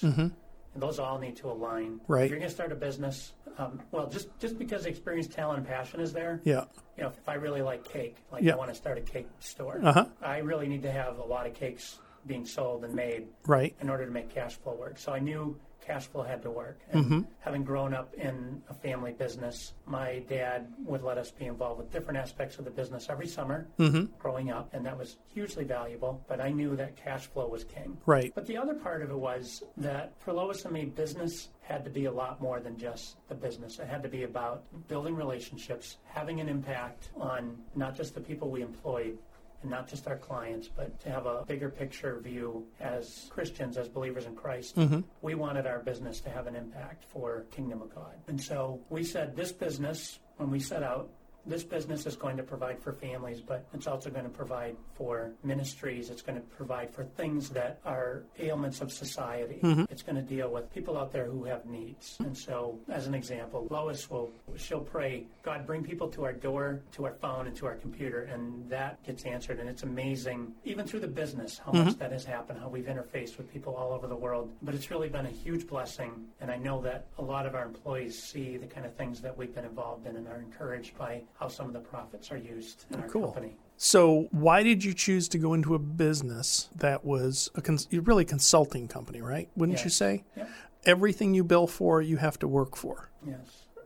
and 0.74 0.82
those 0.82 0.98
all 0.98 1.18
need 1.18 1.36
to 1.36 1.50
align. 1.50 2.00
Right. 2.08 2.24
If 2.24 2.30
you're 2.30 2.38
going 2.38 2.48
to 2.48 2.54
start 2.54 2.72
a 2.72 2.74
business, 2.74 3.32
um, 3.58 3.80
well, 3.92 4.08
just 4.08 4.28
just 4.40 4.58
because 4.58 4.84
experience, 4.86 5.28
talent, 5.28 5.58
and 5.58 5.66
passion 5.66 6.00
is 6.00 6.12
there, 6.12 6.40
Yeah. 6.44 6.64
you 6.96 7.04
know, 7.04 7.10
if 7.10 7.28
I 7.28 7.34
really 7.34 7.62
like 7.62 7.84
cake, 7.84 8.16
like 8.32 8.42
Yeah. 8.42 8.54
I 8.54 8.56
want 8.56 8.70
to 8.70 8.74
start 8.76 8.98
a 8.98 9.00
cake 9.00 9.28
store, 9.38 9.80
Uh-huh. 9.82 10.06
I 10.20 10.38
really 10.38 10.66
need 10.66 10.82
to 10.82 10.90
have 10.92 11.18
a 11.18 11.24
lot 11.24 11.46
of 11.46 11.54
cakes 11.54 12.00
being 12.26 12.44
sold 12.46 12.84
and 12.84 12.94
made 12.94 13.28
Right. 13.46 13.74
in 13.80 13.88
order 13.88 14.04
to 14.04 14.10
make 14.10 14.30
cash 14.30 14.56
flow 14.56 14.74
work. 14.74 14.98
So 14.98 15.12
I 15.12 15.18
knew 15.20 15.58
cash 15.84 16.06
flow 16.06 16.22
had 16.22 16.42
to 16.42 16.50
work. 16.50 16.78
And 16.90 17.04
Mm-hmm. 17.04 17.20
having 17.40 17.64
grown 17.64 17.92
up 17.92 18.14
in 18.14 18.62
a 18.70 18.74
family 18.74 19.12
business, 19.12 19.74
my 19.86 20.20
dad 20.28 20.72
would 20.84 21.02
let 21.02 21.18
us 21.18 21.30
be 21.30 21.44
involved 21.46 21.78
with 21.78 21.92
different 21.92 22.18
aspects 22.18 22.58
of 22.58 22.64
the 22.64 22.70
business 22.70 23.08
every 23.10 23.26
summer 23.26 23.66
Mm-hmm. 23.78 24.04
growing 24.18 24.50
up, 24.50 24.70
and 24.72 24.84
that 24.86 24.96
was 24.96 25.16
hugely 25.32 25.64
valuable. 25.64 26.24
But 26.28 26.40
I 26.40 26.50
knew 26.50 26.74
that 26.76 26.96
cash 26.96 27.26
flow 27.26 27.48
was 27.48 27.64
king. 27.64 27.98
Right. 28.06 28.32
But 28.34 28.46
the 28.46 28.56
other 28.56 28.74
part 28.74 29.02
of 29.02 29.10
it 29.10 29.18
was 29.18 29.62
that 29.76 30.12
for 30.20 30.32
Lois 30.32 30.64
and 30.64 30.72
me, 30.72 30.84
business 30.86 31.48
had 31.62 31.84
to 31.84 31.90
be 31.90 32.04
a 32.06 32.12
lot 32.12 32.40
more 32.40 32.60
than 32.60 32.76
just 32.76 33.16
the 33.28 33.34
business. 33.34 33.78
It 33.78 33.86
had 33.88 34.02
to 34.02 34.08
be 34.08 34.24
about 34.24 34.64
building 34.88 35.14
relationships, 35.16 35.96
having 36.04 36.40
an 36.40 36.48
impact 36.48 37.08
on 37.16 37.56
not 37.74 37.96
just 37.96 38.14
the 38.14 38.20
people 38.20 38.50
we 38.50 38.62
employed 38.62 39.16
and 39.64 39.70
not 39.70 39.88
just 39.88 40.06
our 40.06 40.16
clients, 40.16 40.68
but 40.68 41.00
to 41.00 41.10
have 41.10 41.26
a 41.26 41.44
bigger 41.46 41.68
picture 41.68 42.20
view 42.20 42.64
as 42.80 43.26
Christians, 43.30 43.76
as 43.76 43.88
believers 43.88 44.26
in 44.26 44.36
Christ. 44.36 44.76
Mm-hmm. 44.76 45.00
We 45.22 45.34
wanted 45.34 45.66
our 45.66 45.80
business 45.80 46.20
to 46.20 46.30
have 46.30 46.46
an 46.46 46.54
impact 46.54 47.04
for 47.08 47.46
Kingdom 47.50 47.82
of 47.82 47.92
God. 47.92 48.14
And 48.28 48.40
so 48.40 48.80
we 48.90 49.02
said 49.02 49.34
this 49.34 49.50
business, 49.50 50.20
when 50.36 50.50
we 50.50 50.60
set 50.60 50.82
out, 50.82 51.10
this 51.46 51.62
business 51.62 52.06
is 52.06 52.16
going 52.16 52.36
to 52.36 52.42
provide 52.42 52.80
for 52.80 52.92
families, 52.92 53.40
but 53.40 53.66
it's 53.74 53.86
also 53.86 54.10
going 54.10 54.24
to 54.24 54.30
provide 54.30 54.76
for 54.94 55.32
ministries. 55.42 56.10
It's 56.10 56.22
going 56.22 56.36
to 56.40 56.46
provide 56.56 56.92
for 56.92 57.04
things 57.04 57.50
that 57.50 57.80
are 57.84 58.22
ailments 58.38 58.80
of 58.80 58.92
society. 58.92 59.60
Mm-hmm. 59.62 59.84
It's 59.90 60.02
going 60.02 60.16
to 60.16 60.22
deal 60.22 60.50
with 60.50 60.72
people 60.72 60.96
out 60.96 61.12
there 61.12 61.26
who 61.26 61.44
have 61.44 61.66
needs. 61.66 62.16
And 62.20 62.36
so, 62.36 62.78
as 62.88 63.06
an 63.06 63.14
example, 63.14 63.66
Lois 63.70 64.08
will 64.10 64.30
she'll 64.56 64.80
pray, 64.80 65.26
God, 65.42 65.66
bring 65.66 65.82
people 65.82 66.08
to 66.08 66.24
our 66.24 66.32
door, 66.32 66.80
to 66.92 67.04
our 67.04 67.14
phone, 67.14 67.46
and 67.46 67.56
to 67.56 67.66
our 67.66 67.76
computer, 67.76 68.22
and 68.22 68.68
that 68.70 69.02
gets 69.04 69.24
answered. 69.24 69.58
And 69.58 69.68
it's 69.68 69.82
amazing, 69.82 70.52
even 70.64 70.86
through 70.86 71.00
the 71.00 71.08
business, 71.08 71.58
how 71.64 71.72
much 71.72 71.88
mm-hmm. 71.88 71.98
that 71.98 72.12
has 72.12 72.24
happened, 72.24 72.60
how 72.60 72.68
we've 72.68 72.86
interfaced 72.86 73.36
with 73.36 73.52
people 73.52 73.74
all 73.74 73.92
over 73.92 74.06
the 74.06 74.16
world. 74.16 74.52
But 74.62 74.74
it's 74.74 74.90
really 74.90 75.08
been 75.08 75.26
a 75.26 75.30
huge 75.30 75.66
blessing, 75.66 76.26
and 76.40 76.50
I 76.50 76.56
know 76.56 76.80
that 76.82 77.06
a 77.18 77.22
lot 77.22 77.46
of 77.46 77.54
our 77.54 77.64
employees 77.64 78.20
see 78.20 78.56
the 78.56 78.66
kind 78.66 78.86
of 78.86 78.94
things 78.94 79.20
that 79.20 79.36
we've 79.36 79.54
been 79.54 79.64
involved 79.64 80.06
in 80.06 80.16
and 80.16 80.28
are 80.28 80.40
encouraged 80.40 80.96
by 80.96 81.22
how 81.38 81.48
some 81.48 81.66
of 81.66 81.72
the 81.72 81.80
profits 81.80 82.30
are 82.30 82.36
used 82.36 82.84
in 82.92 83.00
our 83.00 83.08
Cool. 83.08 83.24
company. 83.32 83.56
So, 83.76 84.28
why 84.30 84.62
did 84.62 84.84
you 84.84 84.94
choose 84.94 85.28
to 85.30 85.38
go 85.38 85.52
into 85.52 85.74
a 85.74 85.78
business 85.80 86.68
that 86.76 87.04
was 87.04 87.50
a 87.56 87.60
cons- 87.60 87.88
really 87.92 88.24
consulting 88.24 88.86
company, 88.86 89.20
right? 89.20 89.48
Wouldn't 89.56 89.82
you 89.84 89.90
say? 89.90 90.22
Yep. 90.36 90.48
Everything 90.86 91.34
you 91.34 91.42
bill 91.44 91.66
for, 91.66 92.00
you 92.00 92.18
have 92.18 92.38
to 92.38 92.46
work 92.48 92.76
for. 92.76 93.10
Yes. 93.26 93.38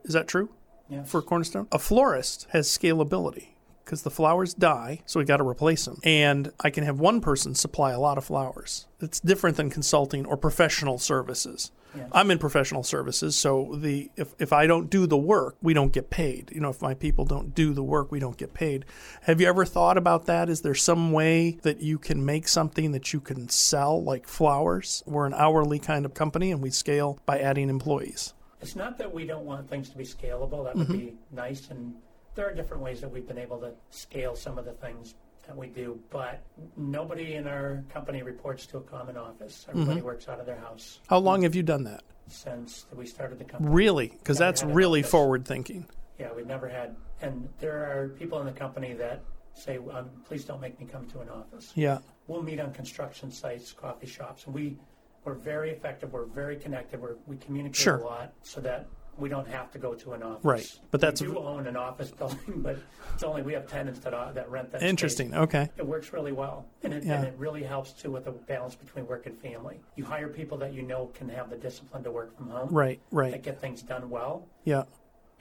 Is 0.03 0.13
that 0.13 0.27
true 0.27 0.49
Yes. 0.89 1.09
for 1.09 1.21
Cornerstone? 1.21 1.67
A 1.71 1.79
florist 1.79 2.47
has 2.51 2.67
scalability 2.67 3.49
because 3.89 4.03
the 4.03 4.11
flowers 4.11 4.53
die, 4.53 5.01
so 5.07 5.19
we 5.19 5.25
got 5.25 5.37
to 5.37 5.47
replace 5.47 5.85
them. 5.85 5.97
And 6.03 6.51
I 6.59 6.69
can 6.69 6.83
have 6.83 6.99
one 6.99 7.21
person 7.21 7.55
supply 7.55 7.91
a 7.91 7.99
lot 7.99 8.19
of 8.19 8.23
flowers. 8.23 8.85
It's 9.01 9.19
different 9.19 9.57
than 9.57 9.71
consulting 9.71 10.27
or 10.27 10.37
professional 10.37 10.99
services. 10.99 11.71
I'm 12.11 12.29
in 12.29 12.37
professional 12.37 12.83
services, 12.83 13.35
so 13.35 13.75
the 13.75 14.11
if, 14.15 14.35
if 14.37 14.53
I 14.53 14.67
don't 14.67 14.91
do 14.91 15.07
the 15.07 15.17
work, 15.17 15.55
we 15.59 15.73
don't 15.73 15.91
get 15.91 16.11
paid. 16.11 16.51
You 16.53 16.61
know, 16.61 16.69
if 16.69 16.83
my 16.83 16.93
people 16.93 17.25
don't 17.25 17.55
do 17.55 17.73
the 17.73 17.81
work, 17.81 18.11
we 18.11 18.19
don't 18.19 18.37
get 18.37 18.53
paid. 18.53 18.85
Have 19.23 19.41
you 19.41 19.47
ever 19.47 19.65
thought 19.65 19.97
about 19.97 20.27
that? 20.27 20.49
Is 20.49 20.61
there 20.61 20.75
some 20.75 21.11
way 21.11 21.57
that 21.63 21.81
you 21.81 21.97
can 21.97 22.23
make 22.23 22.47
something 22.47 22.91
that 22.91 23.11
you 23.11 23.19
can 23.19 23.49
sell, 23.49 24.03
like 24.03 24.27
flowers? 24.27 25.01
We're 25.07 25.25
an 25.25 25.33
hourly 25.33 25.79
kind 25.79 26.05
of 26.05 26.13
company, 26.13 26.51
and 26.51 26.61
we 26.61 26.69
scale 26.69 27.17
by 27.25 27.39
adding 27.39 27.69
employees. 27.69 28.35
It's 28.61 28.75
not 28.75 28.99
that 28.99 29.11
we 29.11 29.25
don't 29.25 29.45
want 29.45 29.67
things 29.67 29.89
to 29.89 29.97
be 29.97 30.03
scalable. 30.03 30.65
That 30.65 30.75
would 30.75 30.89
mm-hmm. 30.89 30.97
be 30.97 31.13
nice, 31.31 31.69
and 31.71 31.95
there 32.35 32.47
are 32.47 32.53
different 32.53 32.83
ways 32.83 33.01
that 33.01 33.11
we've 33.11 33.27
been 33.27 33.37
able 33.37 33.57
to 33.59 33.71
scale 33.89 34.35
some 34.35 34.57
of 34.57 34.65
the 34.65 34.73
things 34.73 35.15
that 35.47 35.55
we 35.55 35.67
do. 35.67 35.99
But 36.09 36.41
nobody 36.77 37.35
in 37.35 37.47
our 37.47 37.83
company 37.91 38.21
reports 38.23 38.65
to 38.67 38.77
a 38.77 38.81
common 38.81 39.17
office. 39.17 39.65
Everybody 39.69 40.01
works 40.01 40.27
out 40.27 40.39
of 40.39 40.45
their 40.45 40.59
house 40.59 40.99
How 41.07 41.17
long 41.17 41.41
have 41.43 41.55
you 41.55 41.63
done 41.63 41.83
that? 41.85 42.03
since 42.27 42.85
we 42.93 43.07
started 43.07 43.39
the 43.39 43.43
company. 43.43 43.71
Really? 43.73 44.07
Because 44.09 44.37
that's 44.37 44.63
really 44.63 44.99
office. 44.99 45.09
forward 45.11 45.45
thinking. 45.47 45.87
Yeah, 46.19 46.29
we've 46.35 46.45
never 46.45 46.67
had, 46.69 46.95
and 47.21 47.49
there 47.59 47.77
are 47.79 48.09
people 48.09 48.39
in 48.39 48.45
the 48.45 48.51
company 48.51 48.93
that 48.93 49.23
say, 49.55 49.79
um, 49.91 50.09
"Please 50.25 50.45
don't 50.45 50.61
make 50.61 50.79
me 50.79 50.85
come 50.85 51.07
to 51.07 51.21
an 51.21 51.29
office." 51.29 51.71
Yeah. 51.73 51.99
We'll 52.27 52.43
meet 52.43 52.59
on 52.59 52.71
construction 52.71 53.31
sites, 53.31 53.71
coffee 53.73 54.05
shops, 54.05 54.45
and 54.45 54.53
we 54.53 54.77
we're 55.25 55.33
very 55.33 55.71
effective. 55.71 56.13
We're 56.13 56.25
very 56.25 56.55
connected. 56.55 57.01
We're, 57.01 57.15
we 57.25 57.35
communicate 57.37 57.77
Sure. 57.77 57.97
a 57.97 58.05
lot 58.05 58.33
so 58.43 58.61
that 58.61 58.87
we 59.19 59.29
don't 59.29 59.47
have 59.47 59.71
to 59.71 59.77
go 59.79 59.93
to 59.95 60.13
an 60.13 60.23
office. 60.23 60.43
Right, 60.45 60.79
but 60.91 61.01
that's- 61.01 61.21
we 61.21 61.27
do 61.27 61.37
own 61.39 61.67
an 61.67 61.75
office 61.75 62.11
building, 62.19 62.39
but 62.61 62.77
it's 63.13 63.23
only 63.23 63.41
we 63.41 63.53
have 63.53 63.67
tenants 63.67 63.99
that 64.01 64.13
uh, 64.13 64.31
that 64.33 64.49
rent 64.49 64.71
that. 64.71 64.81
Interesting. 64.81 65.29
Space. 65.29 65.39
Okay. 65.39 65.69
It 65.77 65.85
works 65.85 66.13
really 66.13 66.31
well, 66.31 66.65
and 66.83 66.93
it, 66.93 67.03
Yeah. 67.03 67.15
and 67.17 67.27
it 67.27 67.33
really 67.37 67.63
helps 67.63 67.91
too 67.93 68.11
with 68.11 68.25
the 68.25 68.31
balance 68.31 68.75
between 68.75 69.07
work 69.07 69.25
and 69.25 69.37
family. 69.39 69.79
You 69.95 70.05
hire 70.05 70.27
people 70.29 70.57
that 70.59 70.73
you 70.73 70.81
know 70.81 71.07
can 71.13 71.29
have 71.29 71.49
the 71.49 71.57
discipline 71.57 72.03
to 72.03 72.11
work 72.11 72.35
from 72.37 72.49
home, 72.49 72.69
Right. 72.69 72.99
Right. 73.11 73.31
that 73.31 73.43
get 73.43 73.59
things 73.61 73.81
done 73.81 74.09
well, 74.09 74.47
Yeah. 74.63 74.83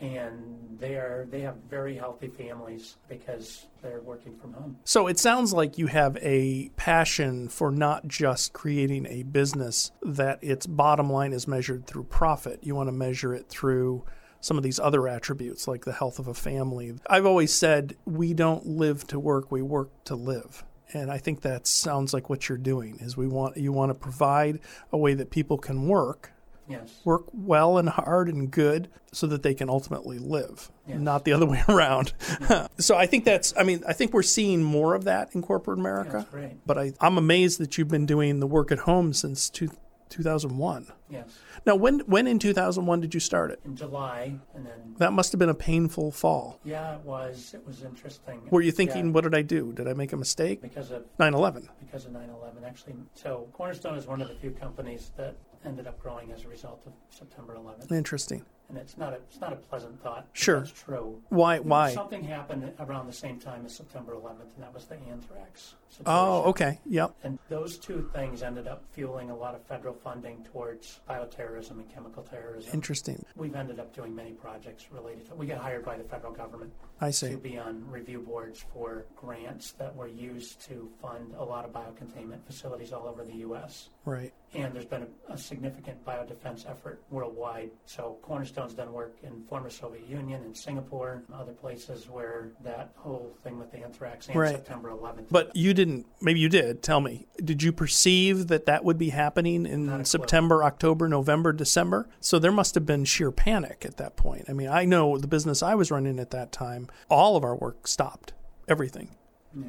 And 0.01 0.79
they 0.79 0.95
are 0.95 1.27
they 1.31 1.41
have 1.41 1.57
very 1.69 1.97
healthy 1.97 2.29
families 2.29 2.97
because 3.09 3.67
they're 3.83 4.01
working 4.01 4.37
from 4.37 4.53
home. 4.53 4.77
So 4.85 5.07
it 5.09 5.19
sounds 5.19 5.53
like 5.53 5.79
you 5.79 5.89
have 5.89 6.17
a 6.21 6.71
passion 6.77 7.49
for 7.49 7.71
not 7.71 8.07
just 8.07 8.53
creating 8.53 9.07
a 9.07 9.25
business 9.25 9.91
that 10.03 10.39
its 10.43 10.67
bottom 10.67 11.11
line 11.11 11.33
is 11.33 11.49
measured 11.49 11.87
through 11.87 12.05
profit. 12.05 12.61
You 12.63 12.75
want 12.75 12.89
to 12.89 12.93
measure 12.93 13.35
it 13.35 13.49
through 13.49 14.05
some 14.41 14.57
of 14.57 14.63
these 14.63 14.79
other 14.79 15.09
attributes 15.09 15.67
like 15.67 15.85
the 15.85 15.93
health 15.93 16.21
of 16.21 16.29
a 16.29 16.35
family. 16.35 16.95
I've 17.09 17.27
always 17.27 17.53
said 17.53 17.97
we 18.05 18.35
don't 18.35 18.67
live 18.67 19.07
to 19.09 19.19
work, 19.19 19.51
we 19.51 19.63
work 19.63 19.91
to 20.05 20.15
live. 20.15 20.65
And 20.93 21.11
I 21.11 21.19
think 21.19 21.43
that 21.43 21.67
sounds 21.67 22.15
like 22.15 22.31
what 22.31 22.49
you're 22.49 22.57
doing 22.57 22.99
is 23.01 23.17
we 23.17 23.27
want 23.27 23.57
you 23.57 23.73
want 23.73 23.91
to 23.91 23.99
provide 23.99 24.61
a 24.93 24.97
way 24.97 25.15
that 25.15 25.31
people 25.31 25.59
can 25.59 25.89
work 25.89 26.33
Yes. 26.69 27.01
work 27.05 27.25
well 27.33 27.79
and 27.79 27.89
hard 27.89 28.29
and 28.29 28.51
good 28.51 28.89
so 29.13 29.27
that 29.29 29.43
they 29.43 29.55
can 29.55 29.71
ultimately 29.71 30.19
live, 30.19 30.71
Yes. 30.87 30.99
not 31.01 31.25
the 31.25 31.33
other 31.33 31.47
way 31.47 31.63
around. 31.69 32.13
so 32.79 32.95
I 32.97 33.07
think 33.07 33.25
that's, 33.25 33.55
I 33.57 33.63
mean, 33.63 33.83
I 33.89 33.93
think 33.93 34.13
we're 34.13 34.23
seeing 34.23 34.63
more 34.63 34.95
of 34.95 35.05
that 35.05 35.35
in 35.35 35.43
corporate 35.43 35.79
America. 35.79 36.11
That's 36.19 36.31
great. 36.31 36.67
But 36.67 36.77
I, 36.79 36.93
I'm 37.01 37.17
amazed 37.19 37.59
that 37.61 37.79
you've 37.79 37.89
been 37.89 38.07
doing 38.07 38.41
the 38.41 38.47
work 38.47 38.71
at 38.71 38.81
home 38.81 39.13
since 39.13 39.49
two, 39.51 39.71
2001. 40.11 40.87
Yes. 41.11 41.39
Now, 41.67 41.75
when 41.75 42.01
when 42.01 42.27
in 42.27 42.39
2001 42.39 43.01
did 43.01 43.15
you 43.15 43.21
start 43.21 43.51
it? 43.51 43.61
In 43.65 43.77
July, 43.77 44.35
and 44.55 44.65
then 44.67 44.95
That 44.99 45.13
must 45.13 45.33
have 45.33 45.39
been 45.39 45.49
a 45.49 45.55
painful 45.55 46.13
fall. 46.13 46.61
yeah, 46.65 46.95
it 46.95 47.01
was 47.01 47.53
it 47.55 47.67
was 47.67 47.83
interesting. 47.83 48.41
Were 48.51 48.61
you 48.61 48.73
thinking, 48.73 49.07
Yeah, 49.07 49.13
what 49.13 49.25
did 49.25 49.35
I 49.35 49.43
do? 49.43 49.73
Did 49.73 49.89
I 49.89 49.95
make 49.95 50.13
a 50.13 50.17
mistake? 50.17 50.61
because 50.63 50.91
of 50.91 51.05
9 51.19 51.35
11. 51.35 51.69
because 51.81 52.05
of 52.07 52.13
9/11? 52.13 52.65
Actually, 52.67 52.95
so 53.15 53.49
Cornerstone 53.55 53.97
is 53.97 54.07
one 54.07 54.21
of 54.21 54.29
the 54.29 54.35
few 54.35 54.51
companies 54.51 55.11
that 55.17 55.35
ended 55.65 55.87
up 55.87 55.99
growing 56.01 56.33
as 56.33 56.45
a 56.45 56.49
result 56.49 56.83
of 56.87 56.93
September 57.11 57.55
11th, 57.55 57.91
Interesting. 57.93 58.45
and 58.69 58.77
it's 58.79 58.97
not 58.97 59.13
a 59.13 59.17
it's 59.17 59.41
not 59.41 59.53
a 59.53 59.57
pleasant 59.57 60.01
thought. 60.03 60.27
Sure. 60.33 60.61
that's 60.61 60.73
true. 60.73 61.21
Why? 61.31 61.59
Why? 61.59 61.93
Something 61.93 62.25
happened 62.25 62.73
around 62.81 63.07
the 63.07 63.13
same 63.13 63.39
time 63.39 63.65
as 63.67 63.75
September 63.75 64.13
11th, 64.15 64.55
and 64.55 64.63
that 64.63 64.73
was 64.75 64.85
the 64.87 64.97
anthrax 65.11 65.75
situation. 65.89 66.05
Oh, 66.07 66.43
okay. 66.51 66.79
Yep. 66.87 67.15
And 67.25 67.39
those 67.49 67.79
two 67.79 68.11
things 68.15 68.43
ended 68.43 68.69
up 68.69 68.83
fueling 68.93 69.31
a 69.31 69.37
lot 69.37 69.55
of 69.55 69.63
federal 69.63 69.95
funding 69.95 70.45
towards 70.53 71.01
bioterrorism 71.09 71.71
and 71.73 71.89
chemical 71.93 72.23
terrorism. 72.23 72.71
Interesting. 72.75 73.25
We've 73.37 73.55
ended 73.57 73.81
up 73.81 73.95
doing 73.95 74.15
many 74.15 74.33
projects 74.33 74.87
related 74.93 75.27
to 75.29 75.35
We 75.35 75.47
got 75.47 75.59
hired 75.59 75.85
by 75.85 75.97
the 75.97 76.05
federal 76.05 76.33
government 76.33 76.73
I 77.01 77.11
see. 77.11 77.31
to 77.31 77.37
be 77.39 77.57
on 77.59 77.89
review 77.91 78.21
boards 78.21 78.63
for 78.75 79.07
grants 79.17 79.73
that 79.73 79.97
were 79.97 80.09
used 80.09 80.61
to 80.69 80.91
fund 81.01 81.33
a 81.39 81.45
lot 81.45 81.65
of 81.65 81.73
biocontainment 81.73 82.45
facilities 82.47 82.93
all 82.93 83.07
over 83.07 83.25
the 83.25 83.37
U.S. 83.37 83.89
Right. 84.05 84.33
And 84.55 84.75
there's 84.75 84.87
been 84.87 85.07
a, 85.29 85.33
a 85.35 85.39
significant 85.39 86.05
biodefense 86.07 86.69
effort 86.69 87.03
worldwide. 87.11 87.71
So 87.85 88.17
Cornerstone's 88.23 88.73
done 88.75 88.93
work 88.93 89.15
in 89.23 89.43
former 89.43 89.69
Soviet 89.69 90.09
Union 90.09 90.43
and 90.43 90.57
Singapore, 90.57 91.23
and 91.29 91.37
other 91.37 91.53
places 91.53 92.09
where 92.09 92.51
that 92.65 92.93
whole 92.97 93.35
thing 93.45 93.59
with 93.59 93.71
the 93.73 93.79
anthrax 93.79 94.29
and 94.29 94.37
Right. 94.37 94.55
September 94.55 94.91
11th. 94.91 95.27
But 95.31 95.55
you 95.55 95.75
didn't, 95.75 96.07
maybe 96.21 96.41
you 96.41 96.49
did. 96.49 96.83
Tell 96.83 97.01
me. 97.01 97.27
Did 97.45 97.63
you 97.63 97.73
perceive 97.73 98.47
that 98.49 98.67
that 98.67 98.85
would 98.85 98.99
be 98.99 99.11
happening 99.11 99.67
in. 99.67 99.89
September, 100.05 100.65
October, 100.65 101.09
November, 101.09 101.53
December? 101.53 102.09
So 102.21 102.39
there 102.39 102.53
must 102.53 102.75
have 102.75 102.87
been 102.87 103.05
sheer 103.05 103.31
panic 103.31 103.85
at 103.85 103.97
that 103.97 104.17
point. 104.17 104.47
I 104.49 104.53
mean, 104.53 104.69
I 104.69 104.85
know 104.85 105.19
the 105.19 105.27
business 105.27 105.63
I 105.63 105.75
was 105.75 105.91
running 105.91 106.19
at 106.19 106.31
that 106.31 106.53
time, 106.53 106.89
all 107.09 107.37
of 107.37 107.45
our 107.45 107.55
work 107.55 107.87
stopped, 107.87 108.33
everything. 108.69 109.11
Yeah, 109.55 109.65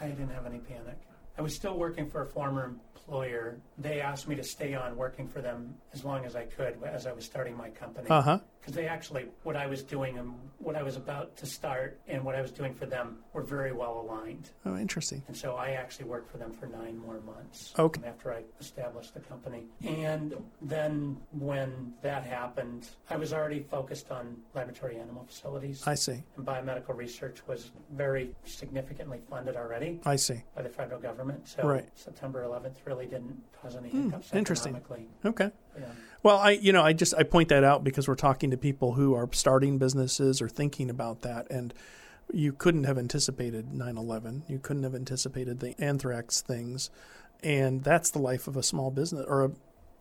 I 0.00 0.04
I 0.04 0.08
didn't 0.08 0.30
have 0.30 0.46
any 0.46 0.58
panic. 0.58 0.98
I 1.40 1.42
was 1.42 1.54
still 1.54 1.78
working 1.78 2.06
for 2.10 2.20
a 2.20 2.26
former 2.26 2.74
employer. 2.94 3.56
They 3.78 4.02
asked 4.02 4.28
me 4.28 4.36
to 4.36 4.44
stay 4.44 4.74
on 4.74 4.94
working 4.94 5.26
for 5.26 5.40
them 5.40 5.74
as 5.94 6.04
long 6.04 6.26
as 6.26 6.36
I 6.36 6.44
could 6.44 6.76
as 6.84 7.06
I 7.06 7.12
was 7.12 7.24
starting 7.24 7.56
my 7.56 7.70
company. 7.70 8.10
Uh 8.10 8.20
huh. 8.20 8.38
Because 8.60 8.74
they 8.74 8.86
actually, 8.86 9.24
what 9.42 9.56
I 9.56 9.66
was 9.66 9.82
doing 9.82 10.18
and 10.18 10.34
what 10.58 10.76
I 10.76 10.82
was 10.82 10.96
about 10.96 11.34
to 11.38 11.46
start 11.46 11.98
and 12.06 12.22
what 12.22 12.34
I 12.34 12.42
was 12.42 12.50
doing 12.50 12.74
for 12.74 12.84
them 12.84 13.16
were 13.32 13.40
very 13.42 13.72
well 13.72 14.04
aligned. 14.06 14.50
Oh, 14.66 14.76
interesting. 14.76 15.22
And 15.28 15.34
so 15.34 15.54
I 15.54 15.70
actually 15.70 16.04
worked 16.04 16.30
for 16.30 16.36
them 16.36 16.52
for 16.52 16.66
nine 16.66 16.98
more 16.98 17.20
months 17.20 17.72
Okay. 17.78 18.02
after 18.06 18.34
I 18.34 18.42
established 18.60 19.14
the 19.14 19.20
company. 19.20 19.62
And 19.82 20.34
then 20.60 21.16
when 21.32 21.94
that 22.02 22.22
happened, 22.24 22.90
I 23.08 23.16
was 23.16 23.32
already 23.32 23.60
focused 23.60 24.10
on 24.10 24.36
laboratory 24.54 24.98
animal 24.98 25.24
facilities. 25.24 25.82
I 25.86 25.94
see. 25.94 26.22
and 26.36 26.44
biomedical 26.46 26.94
research 26.94 27.38
was 27.48 27.70
very 27.92 28.30
significantly 28.44 29.20
funded 29.30 29.56
already 29.56 30.00
I 30.04 30.16
see. 30.16 30.42
by 30.54 30.60
the 30.60 30.68
federal 30.68 31.00
government. 31.00 31.29
So 31.44 31.66
Right. 31.66 31.88
September 31.94 32.44
11th 32.44 32.76
really 32.84 33.06
didn't 33.06 33.42
cause 33.60 33.76
any 33.76 33.88
hmm, 33.90 34.04
hiccups 34.06 34.32
interesting. 34.34 34.80
Okay. 35.24 35.50
Yeah. 35.78 35.84
Well, 36.22 36.36
I 36.38 36.50
you 36.52 36.72
know 36.72 36.82
I 36.82 36.92
just 36.92 37.14
I 37.16 37.22
point 37.22 37.48
that 37.48 37.64
out 37.64 37.82
because 37.84 38.06
we're 38.08 38.14
talking 38.14 38.50
to 38.50 38.56
people 38.56 38.92
who 38.92 39.14
are 39.14 39.28
starting 39.32 39.78
businesses 39.78 40.40
or 40.42 40.48
thinking 40.48 40.90
about 40.90 41.22
that, 41.22 41.50
and 41.50 41.72
you 42.32 42.52
couldn't 42.52 42.84
have 42.84 42.98
anticipated 42.98 43.72
9/11. 43.72 44.42
You 44.48 44.58
couldn't 44.58 44.82
have 44.84 44.94
anticipated 44.94 45.60
the 45.60 45.74
anthrax 45.80 46.40
things, 46.42 46.90
and 47.42 47.82
that's 47.82 48.10
the 48.10 48.18
life 48.20 48.46
of 48.48 48.56
a 48.56 48.62
small 48.62 48.90
business 48.90 49.24
or 49.26 49.44
a, 49.44 49.50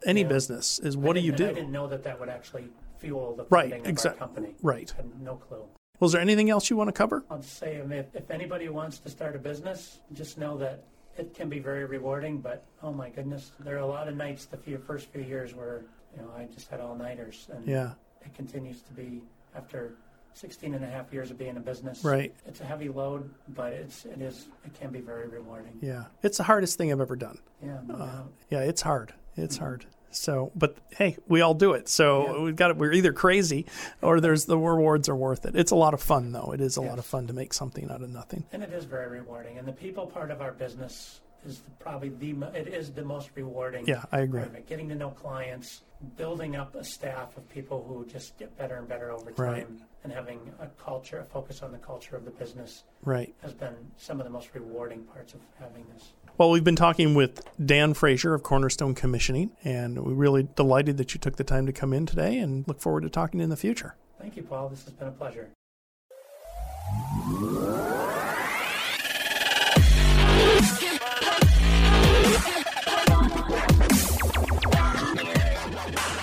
any 0.05 0.21
Yeah. 0.21 0.27
business. 0.27 0.79
Is 0.79 0.95
what 0.97 1.13
do 1.13 1.21
you 1.21 1.31
didn't- 1.31 1.45
I 1.45 1.49
do? 1.49 1.55
didn't 1.55 1.71
know 1.71 1.87
that 1.87 2.03
that 2.03 2.19
would 2.19 2.29
actually 2.29 2.69
fuel 2.97 3.35
the 3.35 3.45
Right, 3.49 3.71
funding 3.71 3.97
of 3.97 4.05
our 4.05 4.13
company. 4.13 4.55
Right. 4.61 4.93
I 4.93 4.97
had 4.97 5.21
no 5.21 5.35
clue. 5.37 5.63
Was 6.01 6.11
there 6.13 6.21
anything 6.21 6.49
else 6.49 6.69
you 6.69 6.77
want 6.77 6.87
to 6.89 6.93
cover? 6.93 7.23
I'll 7.29 7.41
say 7.41 7.75
if, 7.75 8.15
if 8.15 8.29
anybody 8.31 8.69
wants 8.69 8.99
to 8.99 9.09
start 9.09 9.35
a 9.35 9.39
business, 9.39 9.99
just 10.13 10.37
know 10.37 10.57
that 10.57 10.83
it 11.19 11.33
can 11.33 11.49
be 11.49 11.59
very 11.59 11.85
rewarding, 11.85 12.37
but 12.39 12.63
oh 12.81 12.93
my 12.93 13.09
goodness, 13.09 13.51
there 13.59 13.75
are 13.75 13.79
a 13.79 13.85
lot 13.85 14.07
of 14.07 14.15
nights 14.15 14.45
the 14.45 14.57
few, 14.57 14.77
first 14.77 15.09
few 15.09 15.21
years 15.21 15.53
where, 15.53 15.83
you 16.15 16.21
know, 16.21 16.29
I 16.35 16.45
just 16.45 16.69
had 16.69 16.79
all 16.79 16.95
nighters. 16.95 17.47
And 17.53 17.67
Yeah. 17.67 17.93
it 18.25 18.33
continues 18.33 18.81
to 18.83 18.93
be 18.93 19.21
after 19.53 19.95
16 20.33 20.73
and 20.73 20.83
a 20.83 20.87
half 20.87 21.11
years 21.11 21.29
of 21.29 21.37
being 21.37 21.57
in 21.57 21.61
business. 21.61 22.03
Right. 22.05 22.33
It's 22.47 22.61
a 22.61 22.63
heavy 22.63 22.87
load, 22.87 23.29
but 23.49 23.73
it's, 23.73 24.05
it 24.05 24.21
is, 24.21 24.47
it 24.65 24.73
can 24.73 24.91
be 24.91 25.01
very 25.01 25.27
rewarding. 25.27 25.77
Yeah. 25.81 26.05
It's 26.23 26.37
the 26.37 26.43
hardest 26.43 26.77
thing 26.77 26.91
I've 26.91 27.01
ever 27.01 27.17
done. 27.17 27.39
Yeah. 27.61 27.79
no 27.85 27.95
uh, 27.95 28.05
doubt. 28.05 28.33
Yeah, 28.49 28.61
it's 28.61 28.81
hard. 28.81 29.13
It's 29.35 29.55
mm-hmm. 29.55 29.65
hard. 29.65 29.85
So, 30.11 30.51
but 30.55 30.75
hey, 30.91 31.17
we 31.27 31.41
all 31.41 31.53
do 31.53 31.73
it. 31.73 31.87
So 31.89 32.25
Yeah. 32.37 32.43
we've 32.43 32.55
got 32.55 32.71
it. 32.71 32.77
We're 32.77 32.93
either 32.93 33.13
crazy 33.13 33.65
or 34.01 34.19
there's 34.19 34.45
the 34.45 34.57
rewards 34.57 35.07
are 35.09 35.15
worth 35.15 35.45
it. 35.45 35.55
It's 35.55 35.71
a 35.71 35.75
lot 35.75 35.93
of 35.93 36.01
fun 36.01 36.31
though. 36.31 36.51
It 36.53 36.61
is 36.61 36.77
a 36.77 36.81
lot 36.81 36.99
of 36.99 37.05
fun 37.05 37.27
to 37.27 37.33
make 37.33 37.53
something 37.53 37.89
out 37.89 38.01
of 38.01 38.09
nothing. 38.09 38.43
And 38.51 38.63
it 38.63 38.73
is 38.73 38.85
very 38.85 39.07
rewarding. 39.19 39.57
And 39.57 39.67
the 39.67 39.71
people 39.73 40.05
part 40.07 40.31
of 40.31 40.41
our 40.41 40.51
business 40.51 41.21
is 41.45 41.61
probably 41.79 42.09
the, 42.09 42.33
mo- 42.33 42.51
it 42.53 42.67
is 42.67 42.91
the 42.91 43.03
most 43.03 43.29
rewarding. 43.35 43.87
Yeah, 43.87 44.03
I 44.11 44.19
agree. 44.21 44.39
part 44.41 44.51
of 44.51 44.55
it. 44.55 44.67
Getting 44.67 44.89
to 44.89 44.95
know 44.95 45.09
clients, 45.11 45.81
building 46.17 46.55
up 46.55 46.75
a 46.75 46.83
staff 46.83 47.35
of 47.37 47.47
people 47.49 47.83
who 47.87 48.05
just 48.05 48.37
get 48.37 48.57
better 48.57 48.75
and 48.75 48.87
better 48.87 49.11
over 49.11 49.31
time, 49.31 49.45
Right. 49.45 49.67
and 50.03 50.13
having 50.13 50.39
a 50.59 50.67
culture, 50.81 51.19
a 51.19 51.23
focus 51.25 51.61
on 51.61 51.71
the 51.71 51.77
culture 51.77 52.15
of 52.15 52.25
the 52.25 52.31
business 52.31 52.83
Right. 53.03 53.33
has 53.41 53.53
been 53.53 53.75
some 53.97 54.19
of 54.19 54.25
the 54.25 54.31
most 54.31 54.49
rewarding 54.53 55.03
parts 55.03 55.33
of 55.33 55.39
having 55.59 55.85
this. 55.93 56.13
Well, 56.37 56.51
we've 56.51 56.63
been 56.63 56.75
talking 56.77 57.15
with 57.15 57.41
Dan 57.65 57.93
Frasier 57.93 58.33
of 58.33 58.43
Cornerstone 58.43 58.95
Commissioning, 58.95 59.51
and 59.63 59.99
we're 60.05 60.13
really 60.13 60.47
delighted 60.55 60.95
that 60.97 61.13
you 61.13 61.19
took 61.19 61.35
the 61.35 61.43
time 61.43 61.65
to 61.65 61.73
come 61.73 61.91
in 61.93 62.05
today 62.05 62.37
and 62.39 62.65
look 62.67 62.79
forward 62.79 63.01
to 63.01 63.09
talking 63.09 63.41
in 63.41 63.49
the 63.49 63.57
future. 63.57 63.95
Thank 64.19 64.37
you, 64.37 64.43
Paul. 64.43 64.69
This 64.69 64.83
has 64.85 64.93
been 64.93 65.07
a 65.09 65.11
pleasure. 65.11 65.49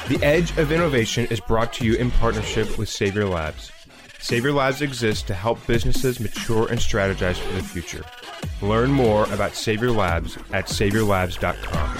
The 0.08 0.22
Edge 0.22 0.56
of 0.56 0.70
Innovation 0.70 1.26
is 1.32 1.40
brought 1.40 1.72
to 1.74 1.84
you 1.84 1.94
in 1.94 2.12
partnership 2.12 2.78
with 2.78 2.88
Savior 2.88 3.26
Labs. 3.26 3.72
Savior 4.20 4.52
Labs 4.52 4.80
exists 4.80 5.24
to 5.24 5.34
help 5.34 5.66
businesses 5.66 6.20
mature 6.20 6.68
and 6.68 6.78
strategize 6.78 7.34
for 7.34 7.52
the 7.52 7.62
future. 7.62 8.04
Learn 8.62 8.92
more 8.92 9.24
about 9.32 9.56
Savior 9.56 9.90
Labs 9.90 10.36
at 10.52 10.66
saviorlabs.com. 10.66 11.96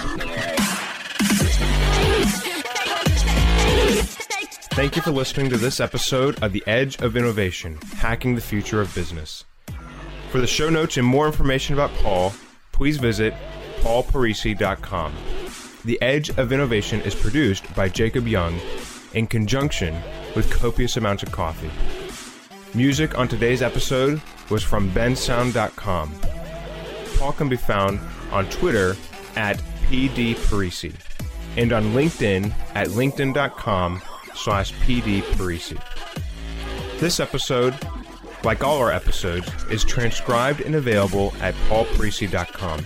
Thank 4.71 4.95
you 4.95 5.01
for 5.01 5.11
listening 5.11 5.49
to 5.49 5.57
this 5.57 5.81
episode 5.81 6.41
of 6.41 6.53
The 6.53 6.63
Edge 6.65 7.01
of 7.01 7.17
Innovation 7.17 7.77
Hacking 7.97 8.35
the 8.35 8.41
Future 8.41 8.79
of 8.79 8.95
Business. 8.95 9.43
For 10.29 10.39
the 10.39 10.47
show 10.47 10.69
notes 10.69 10.95
and 10.95 11.05
more 11.05 11.27
information 11.27 11.73
about 11.73 11.91
Paul, 11.95 12.33
please 12.71 12.95
visit 12.95 13.33
paulparisi.com. 13.81 15.13
The 15.87 16.01
Edge 16.01 16.31
of 16.31 16.51
Innovation 16.51 16.99
is 17.03 17.15
produced 17.15 17.73
by 17.73 17.87
Jacob 17.87 18.27
Young 18.27 18.59
in 19.13 19.25
conjunction 19.25 19.95
with 20.35 20.51
copious 20.51 20.97
amounts 20.97 21.23
of 21.23 21.31
coffee. 21.31 21.71
Music 22.77 23.17
on 23.17 23.29
today's 23.29 23.61
episode 23.61 24.21
was 24.49 24.61
from 24.61 24.91
bensound.com. 24.91 26.13
Paul 27.17 27.31
can 27.31 27.47
be 27.47 27.55
found 27.55 28.01
on 28.33 28.49
Twitter 28.49 28.97
at 29.37 29.59
pdparisi 29.83 30.93
and 31.55 31.71
on 31.71 31.93
LinkedIn 31.93 32.53
at 32.75 32.89
linkedin.com 32.89 34.01
slash 34.35 34.73
pdparisi. 34.73 35.81
This 36.99 37.21
episode, 37.21 37.73
like 38.43 38.61
all 38.61 38.79
our 38.79 38.91
episodes, 38.91 39.49
is 39.71 39.85
transcribed 39.85 40.59
and 40.59 40.75
available 40.75 41.33
at 41.39 41.55
paulparisi.com. 41.69 42.85